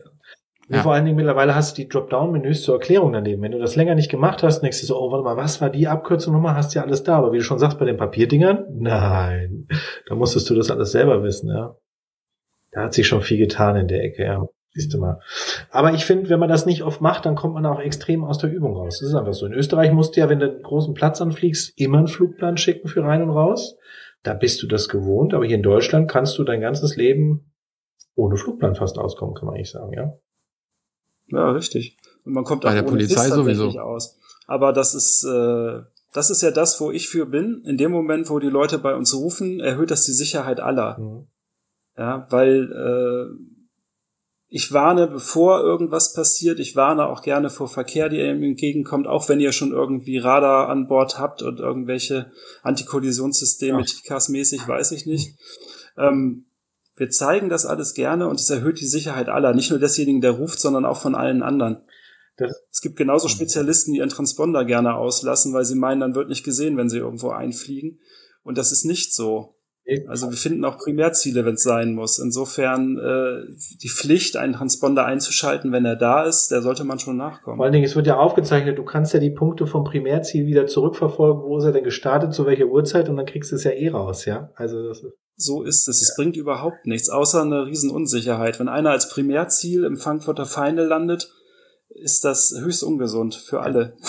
[0.70, 0.84] Ja.
[0.84, 3.42] Vor allen Dingen mittlerweile hast du die Dropdown-Menüs zur Erklärung daneben.
[3.42, 5.72] Wenn du das länger nicht gemacht hast, denkst du so, oh, warte mal, was war
[5.72, 6.56] die Abkürzung nochmal?
[6.56, 7.18] Hast ja alles da.
[7.18, 9.68] Aber wie du schon sagst, bei den Papierdingern, nein,
[10.08, 11.76] da musstest du das alles selber wissen, ja.
[12.72, 14.46] Da hat sich schon viel getan in der Ecke, ja.
[14.74, 15.20] Siehst du mal.
[15.72, 18.38] Aber ich finde, wenn man das nicht oft macht, dann kommt man auch extrem aus
[18.38, 19.00] der Übung raus.
[19.00, 19.48] Das ist einfach so.
[19.48, 22.88] In Österreich musst du ja, wenn du einen großen Platz anfliegst, immer einen Flugplan schicken
[22.88, 23.76] für rein und raus.
[24.22, 25.34] Da bist du das gewohnt.
[25.34, 27.52] Aber hier in Deutschland kannst du dein ganzes Leben
[28.16, 30.14] ohne Flugplan fast auskommen, kann man eigentlich sagen, ja.
[31.32, 31.98] Ja, richtig.
[32.26, 34.18] Und man kommt Bei auch der Polizei sowieso aus.
[34.48, 35.82] Aber das ist, äh,
[36.14, 37.62] das ist ja das, wo ich für bin.
[37.66, 40.98] In dem Moment, wo die Leute bei uns rufen, erhöht das die Sicherheit aller.
[41.00, 41.28] Mhm.
[41.98, 43.60] Ja, weil äh,
[44.52, 46.60] ich warne, bevor irgendwas passiert.
[46.60, 50.70] Ich warne auch gerne vor Verkehr, der ihm entgegenkommt, auch wenn ihr schon irgendwie Radar
[50.70, 52.32] an Bord habt und irgendwelche
[52.64, 53.84] Antikollisionssysteme.
[53.84, 55.38] TICAS-mäßig, weiß ich nicht.
[55.98, 56.46] Ähm,
[57.00, 60.32] wir zeigen das alles gerne und es erhöht die Sicherheit aller, nicht nur desjenigen, der
[60.32, 61.82] ruft, sondern auch von allen anderen.
[62.38, 66.30] Das es gibt genauso Spezialisten, die ihren Transponder gerne auslassen, weil sie meinen, dann wird
[66.30, 68.00] nicht gesehen, wenn sie irgendwo einfliegen.
[68.44, 69.56] Und das ist nicht so.
[70.08, 72.20] Also wir finden auch Primärziele, wenn es sein muss.
[72.20, 73.44] Insofern äh,
[73.82, 77.58] die Pflicht, einen Transponder einzuschalten, wenn er da ist, der sollte man schon nachkommen.
[77.58, 80.68] Vor allen Dingen, es wird ja aufgezeichnet, du kannst ja die Punkte vom Primärziel wieder
[80.68, 83.72] zurückverfolgen, wo ist er denn gestartet, zu welcher Uhrzeit und dann kriegst du es ja
[83.72, 84.52] eh raus, ja.
[84.56, 86.02] Also das ist so ist es.
[86.02, 88.60] Es bringt überhaupt nichts, außer eine Riesenunsicherheit.
[88.60, 91.32] Wenn einer als Primärziel im Frankfurter Final landet,
[91.90, 93.96] ist das höchst ungesund für alle.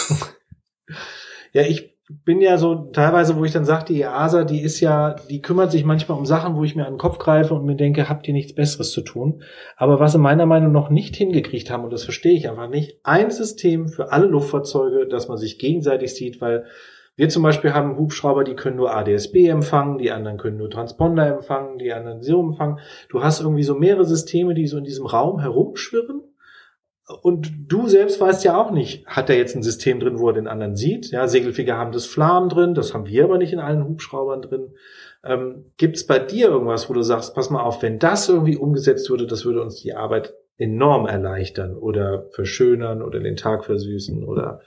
[1.52, 5.14] Ja, ich bin ja so teilweise, wo ich dann sage, die EASA, die ist ja,
[5.28, 7.76] die kümmert sich manchmal um Sachen, wo ich mir an den Kopf greife und mir
[7.76, 9.42] denke, habt ihr nichts Besseres zu tun?
[9.76, 12.68] Aber was sie meiner Meinung nach noch nicht hingekriegt haben, und das verstehe ich einfach
[12.68, 16.66] nicht, ein System für alle Luftfahrzeuge, dass man sich gegenseitig sieht, weil
[17.20, 21.26] wir zum Beispiel haben Hubschrauber, die können nur ADSB empfangen, die anderen können nur Transponder
[21.26, 22.78] empfangen, die anderen SIO empfangen.
[23.10, 26.22] Du hast irgendwie so mehrere Systeme, die so in diesem Raum herumschwirren
[27.20, 30.32] und du selbst weißt ja auch nicht, hat er jetzt ein System drin, wo er
[30.32, 31.10] den anderen sieht?
[31.10, 34.68] Ja, Segelflieger haben das Flam drin, das haben wir aber nicht in allen Hubschraubern drin.
[35.22, 38.56] Ähm, Gibt es bei dir irgendwas, wo du sagst, pass mal auf, wenn das irgendwie
[38.56, 44.24] umgesetzt würde, das würde uns die Arbeit enorm erleichtern oder verschönern oder den Tag versüßen
[44.24, 44.62] oder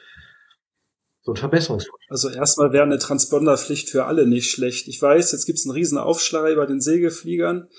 [1.24, 2.11] so ein Verbesserungsvorschlag.
[2.11, 4.88] Also erstmal wäre eine Transponderpflicht für alle nicht schlecht.
[4.88, 7.69] Ich weiß, jetzt gibt es einen riesen Aufschrei bei den Segelfliegern.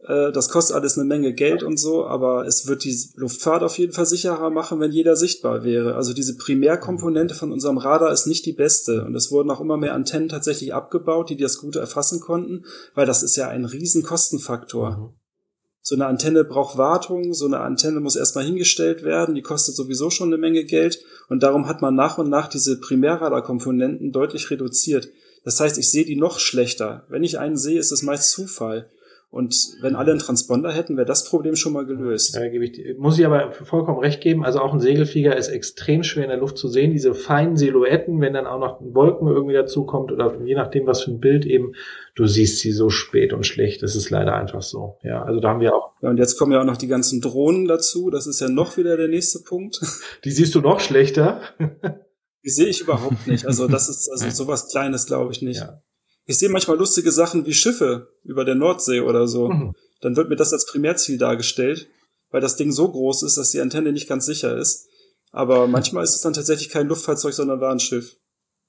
[0.00, 3.78] Äh, das kostet alles eine Menge Geld und so, aber es wird die Luftfahrt auf
[3.78, 5.94] jeden Fall sicherer machen, wenn jeder sichtbar wäre.
[5.94, 9.76] Also diese Primärkomponente von unserem Radar ist nicht die beste und es wurden auch immer
[9.76, 12.64] mehr Antennen tatsächlich abgebaut, die das Gute erfassen konnten,
[12.94, 14.90] weil das ist ja ein riesen Kostenfaktor.
[14.96, 15.25] Mhm.
[15.88, 20.10] So eine Antenne braucht Wartung, so eine Antenne muss erstmal hingestellt werden, die kostet sowieso
[20.10, 25.10] schon eine Menge Geld und darum hat man nach und nach diese Primärradarkomponenten deutlich reduziert.
[25.44, 27.04] Das heißt, ich sehe die noch schlechter.
[27.08, 28.90] Wenn ich einen sehe, ist es meist Zufall.
[29.36, 32.34] Und wenn alle einen Transponder hätten, wäre das Problem schon mal gelöst.
[32.34, 34.46] Ja, gebe ich, muss ich aber vollkommen recht geben.
[34.46, 36.90] Also auch ein Segelflieger ist extrem schwer in der Luft zu sehen.
[36.90, 41.10] Diese feinen Silhouetten, wenn dann auch noch Wolken irgendwie dazukommt oder je nachdem, was für
[41.10, 41.74] ein Bild eben,
[42.14, 43.82] du siehst sie so spät und schlecht.
[43.82, 44.96] Das ist leider einfach so.
[45.02, 45.92] Ja, also da haben wir auch.
[46.00, 48.08] Ja, und jetzt kommen ja auch noch die ganzen Drohnen dazu.
[48.08, 49.80] Das ist ja noch wieder der nächste Punkt.
[50.24, 51.42] Die siehst du noch schlechter.
[52.42, 53.44] Die sehe ich überhaupt nicht.
[53.44, 55.60] Also das ist also sowas Kleines, glaube ich nicht.
[55.60, 55.82] Ja.
[56.26, 59.48] Ich sehe manchmal lustige Sachen wie Schiffe über der Nordsee oder so.
[59.48, 59.74] Mhm.
[60.00, 61.88] Dann wird mir das als Primärziel dargestellt,
[62.30, 64.88] weil das Ding so groß ist, dass die Antenne nicht ganz sicher ist.
[65.32, 68.16] Aber manchmal ist es dann tatsächlich kein Luftfahrzeug, sondern war ein Schiff.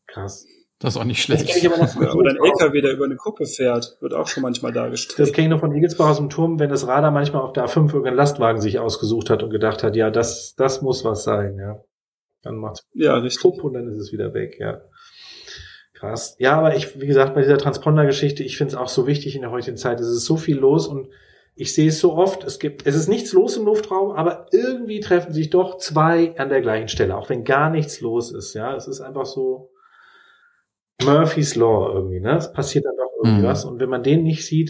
[0.08, 0.45] Krass.
[0.80, 1.49] Das ist auch nicht schlecht.
[1.66, 5.20] Oder ein LKW, der über eine Kuppe fährt, wird auch schon manchmal dargestellt.
[5.28, 7.66] Das kenne ich noch von Igelsbach aus dem Turm, wenn das Radar manchmal auf der
[7.66, 11.58] A5 irgendeinen Lastwagen sich ausgesucht hat und gedacht hat, ja, das, das muss was sein,
[11.58, 11.84] ja.
[12.43, 13.41] Dann macht ja, richtig.
[13.41, 14.82] Pupp und dann ist es wieder weg, ja.
[15.99, 16.35] Krass.
[16.37, 19.41] Ja, aber ich, wie gesagt, bei dieser Transponder-Geschichte, ich finde es auch so wichtig in
[19.41, 19.99] der heutigen Zeit.
[19.99, 21.09] Es ist so viel los und
[21.55, 22.43] ich sehe es so oft.
[22.43, 26.49] Es gibt, es ist nichts los im Luftraum, aber irgendwie treffen sich doch zwei an
[26.49, 28.53] der gleichen Stelle, auch wenn gar nichts los ist.
[28.53, 29.71] Ja, es ist einfach so
[31.03, 32.19] Murphy's Law irgendwie.
[32.19, 33.71] Ne, es passiert dann doch irgendwas mhm.
[33.71, 34.69] und wenn man den nicht sieht,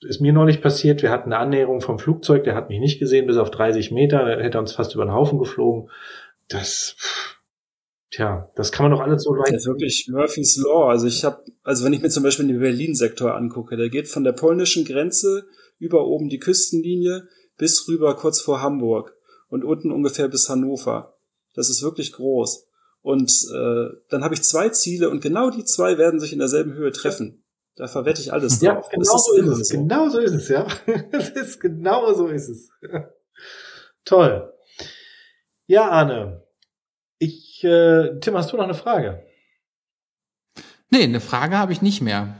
[0.00, 1.02] ist mir neulich passiert.
[1.02, 4.24] Wir hatten eine Annäherung vom Flugzeug, der hat mich nicht gesehen bis auf 30 Meter,
[4.24, 5.90] der hätte uns fast über den Haufen geflogen.
[6.48, 7.35] Das pff,
[8.10, 9.52] Tja, das kann man doch alles so leicht.
[9.52, 10.88] Das ist ja wirklich Murphy's Law.
[10.88, 14.22] Also ich habe, also wenn ich mir zum Beispiel den Berlin-Sektor angucke, der geht von
[14.24, 15.46] der polnischen Grenze
[15.78, 19.16] über oben die Küstenlinie bis rüber kurz vor Hamburg
[19.48, 21.18] und unten ungefähr bis Hannover.
[21.54, 22.68] Das ist wirklich groß.
[23.02, 26.74] Und äh, dann habe ich zwei Ziele und genau die zwei werden sich in derselben
[26.74, 27.44] Höhe treffen.
[27.76, 28.88] Da verwette ich alles ja, drauf.
[28.88, 29.68] Genau so ist es.
[29.68, 29.76] So.
[29.76, 30.66] Genau so ist es, ja.
[31.12, 32.70] Es ist genau so ist es.
[34.04, 34.52] Toll.
[35.66, 36.45] Ja, Arne,
[37.56, 39.22] ich, äh, Tim, hast du noch eine Frage?
[40.90, 42.36] Nee, eine Frage habe ich nicht mehr.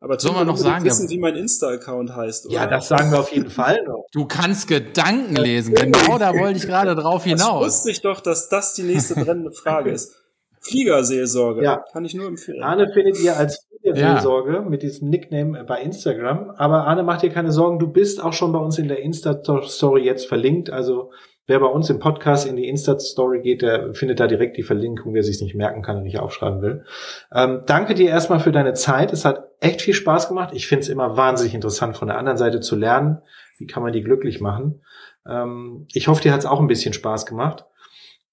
[0.00, 2.54] Aber Soll man noch sagen, wissen, wie mein Insta-Account heißt, oder?
[2.54, 4.06] Ja, das sagen wir auf jeden Fall noch.
[4.12, 5.74] Du kannst Gedanken lesen.
[5.74, 7.64] Genau, da wollte ich gerade drauf hinaus.
[7.64, 10.14] Das wusste ich doch, dass das die nächste brennende Frage ist.
[10.60, 11.64] Fliegerseelsorge.
[11.64, 11.82] Ja.
[11.92, 12.62] Kann ich nur empfehlen.
[12.62, 14.62] Arne findet ihr als Fliegerseelsorge ja.
[14.62, 16.50] mit diesem Nickname bei Instagram.
[16.56, 17.80] Aber Arne, mach dir keine Sorgen.
[17.80, 20.70] Du bist auch schon bei uns in der Insta-Story jetzt verlinkt.
[20.70, 21.10] Also
[21.48, 25.14] Wer bei uns im Podcast in die Insta-Story geht, der findet da direkt die Verlinkung,
[25.14, 26.84] wer sich nicht merken kann und nicht aufschreiben will.
[27.32, 29.14] Ähm, danke dir erstmal für deine Zeit.
[29.14, 30.50] Es hat echt viel Spaß gemacht.
[30.52, 33.22] Ich finde es immer wahnsinnig interessant, von der anderen Seite zu lernen.
[33.56, 34.82] Wie kann man die glücklich machen?
[35.26, 37.64] Ähm, ich hoffe, dir hat es auch ein bisschen Spaß gemacht.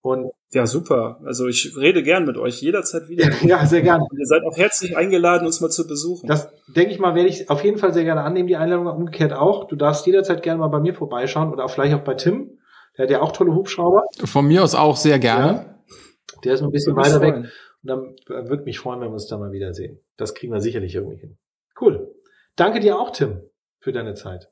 [0.01, 1.22] Und ja, super.
[1.24, 3.30] Also ich rede gern mit euch jederzeit wieder.
[3.43, 4.03] ja, sehr gerne.
[4.03, 6.28] Und ihr seid auch herzlich eingeladen, uns mal zu besuchen.
[6.28, 9.32] Das denke ich mal, werde ich auf jeden Fall sehr gerne annehmen, die Einladung umgekehrt
[9.32, 9.70] auch.
[9.70, 12.55] Du darfst jederzeit gerne mal bei mir vorbeischauen oder auch vielleicht auch bei Tim.
[12.98, 14.06] Der hat ja auch tolle Hubschrauber.
[14.24, 15.48] Von mir aus auch sehr gerne.
[15.48, 15.76] Ja.
[16.43, 17.36] Der ist ein bisschen weiter weg.
[17.36, 17.50] Und
[17.84, 20.00] dann würde mich freuen, wenn wir uns da mal wiedersehen.
[20.18, 21.38] Das kriegen wir sicherlich irgendwie hin.
[21.80, 22.16] Cool.
[22.56, 23.41] Danke dir auch, Tim,
[23.80, 24.50] für deine Zeit.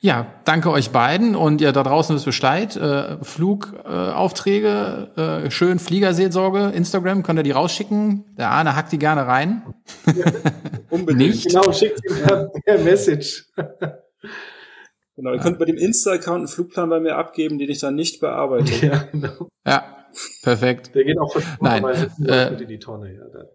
[0.00, 2.74] Ja, danke euch beiden und ihr da draußen wisst Bescheid.
[2.76, 8.24] Äh, Flugaufträge, äh, äh, schön Fliegerseelsorge, Instagram, könnt ihr die rausschicken.
[8.36, 9.62] Der Arne hackt die gerne rein.
[10.06, 10.32] Ja,
[10.88, 11.18] unbedingt.
[11.30, 11.48] Nicht?
[11.48, 13.46] Genau, schickt ihm per, per Message.
[15.20, 15.42] Genau, ihr ja.
[15.42, 18.70] könnt bei dem Insta-Account einen Flugplan bei mir abgeben, den ich dann nicht bearbeite.
[18.86, 19.48] Ja, genau.
[19.66, 19.84] Ja,
[20.42, 20.94] perfekt.
[20.94, 21.84] Der geht auch Nein,
[22.24, 23.12] äh, in die Tonne.
[23.12, 23.46] Ja, dann.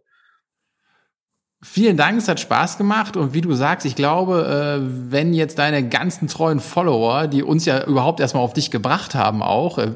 [1.64, 5.58] Vielen Dank, es hat Spaß gemacht und wie du sagst, ich glaube, äh, wenn jetzt
[5.58, 9.96] deine ganzen treuen Follower, die uns ja überhaupt erstmal auf dich gebracht haben, auch, äh,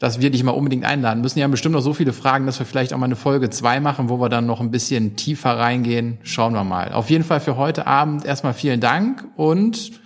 [0.00, 1.38] dass wir dich mal unbedingt einladen müssen.
[1.38, 4.08] Ja, bestimmt noch so viele Fragen, dass wir vielleicht auch mal eine Folge zwei machen,
[4.08, 6.18] wo wir dann noch ein bisschen tiefer reingehen.
[6.24, 6.92] Schauen wir mal.
[6.92, 10.00] Auf jeden Fall für heute Abend erstmal vielen Dank und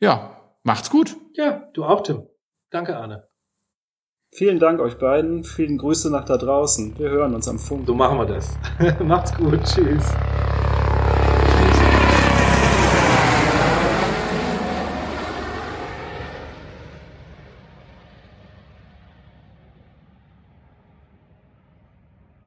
[0.00, 1.16] ja, macht's gut.
[1.34, 2.26] Ja, du auch, Tim.
[2.70, 3.28] Danke, Arne.
[4.36, 5.44] Vielen Dank euch beiden.
[5.44, 6.98] Vielen Grüße nach da draußen.
[6.98, 7.86] Wir hören uns am Funk.
[7.86, 8.58] So machen wir das.
[9.00, 9.62] Macht's gut.
[9.62, 10.12] Tschüss.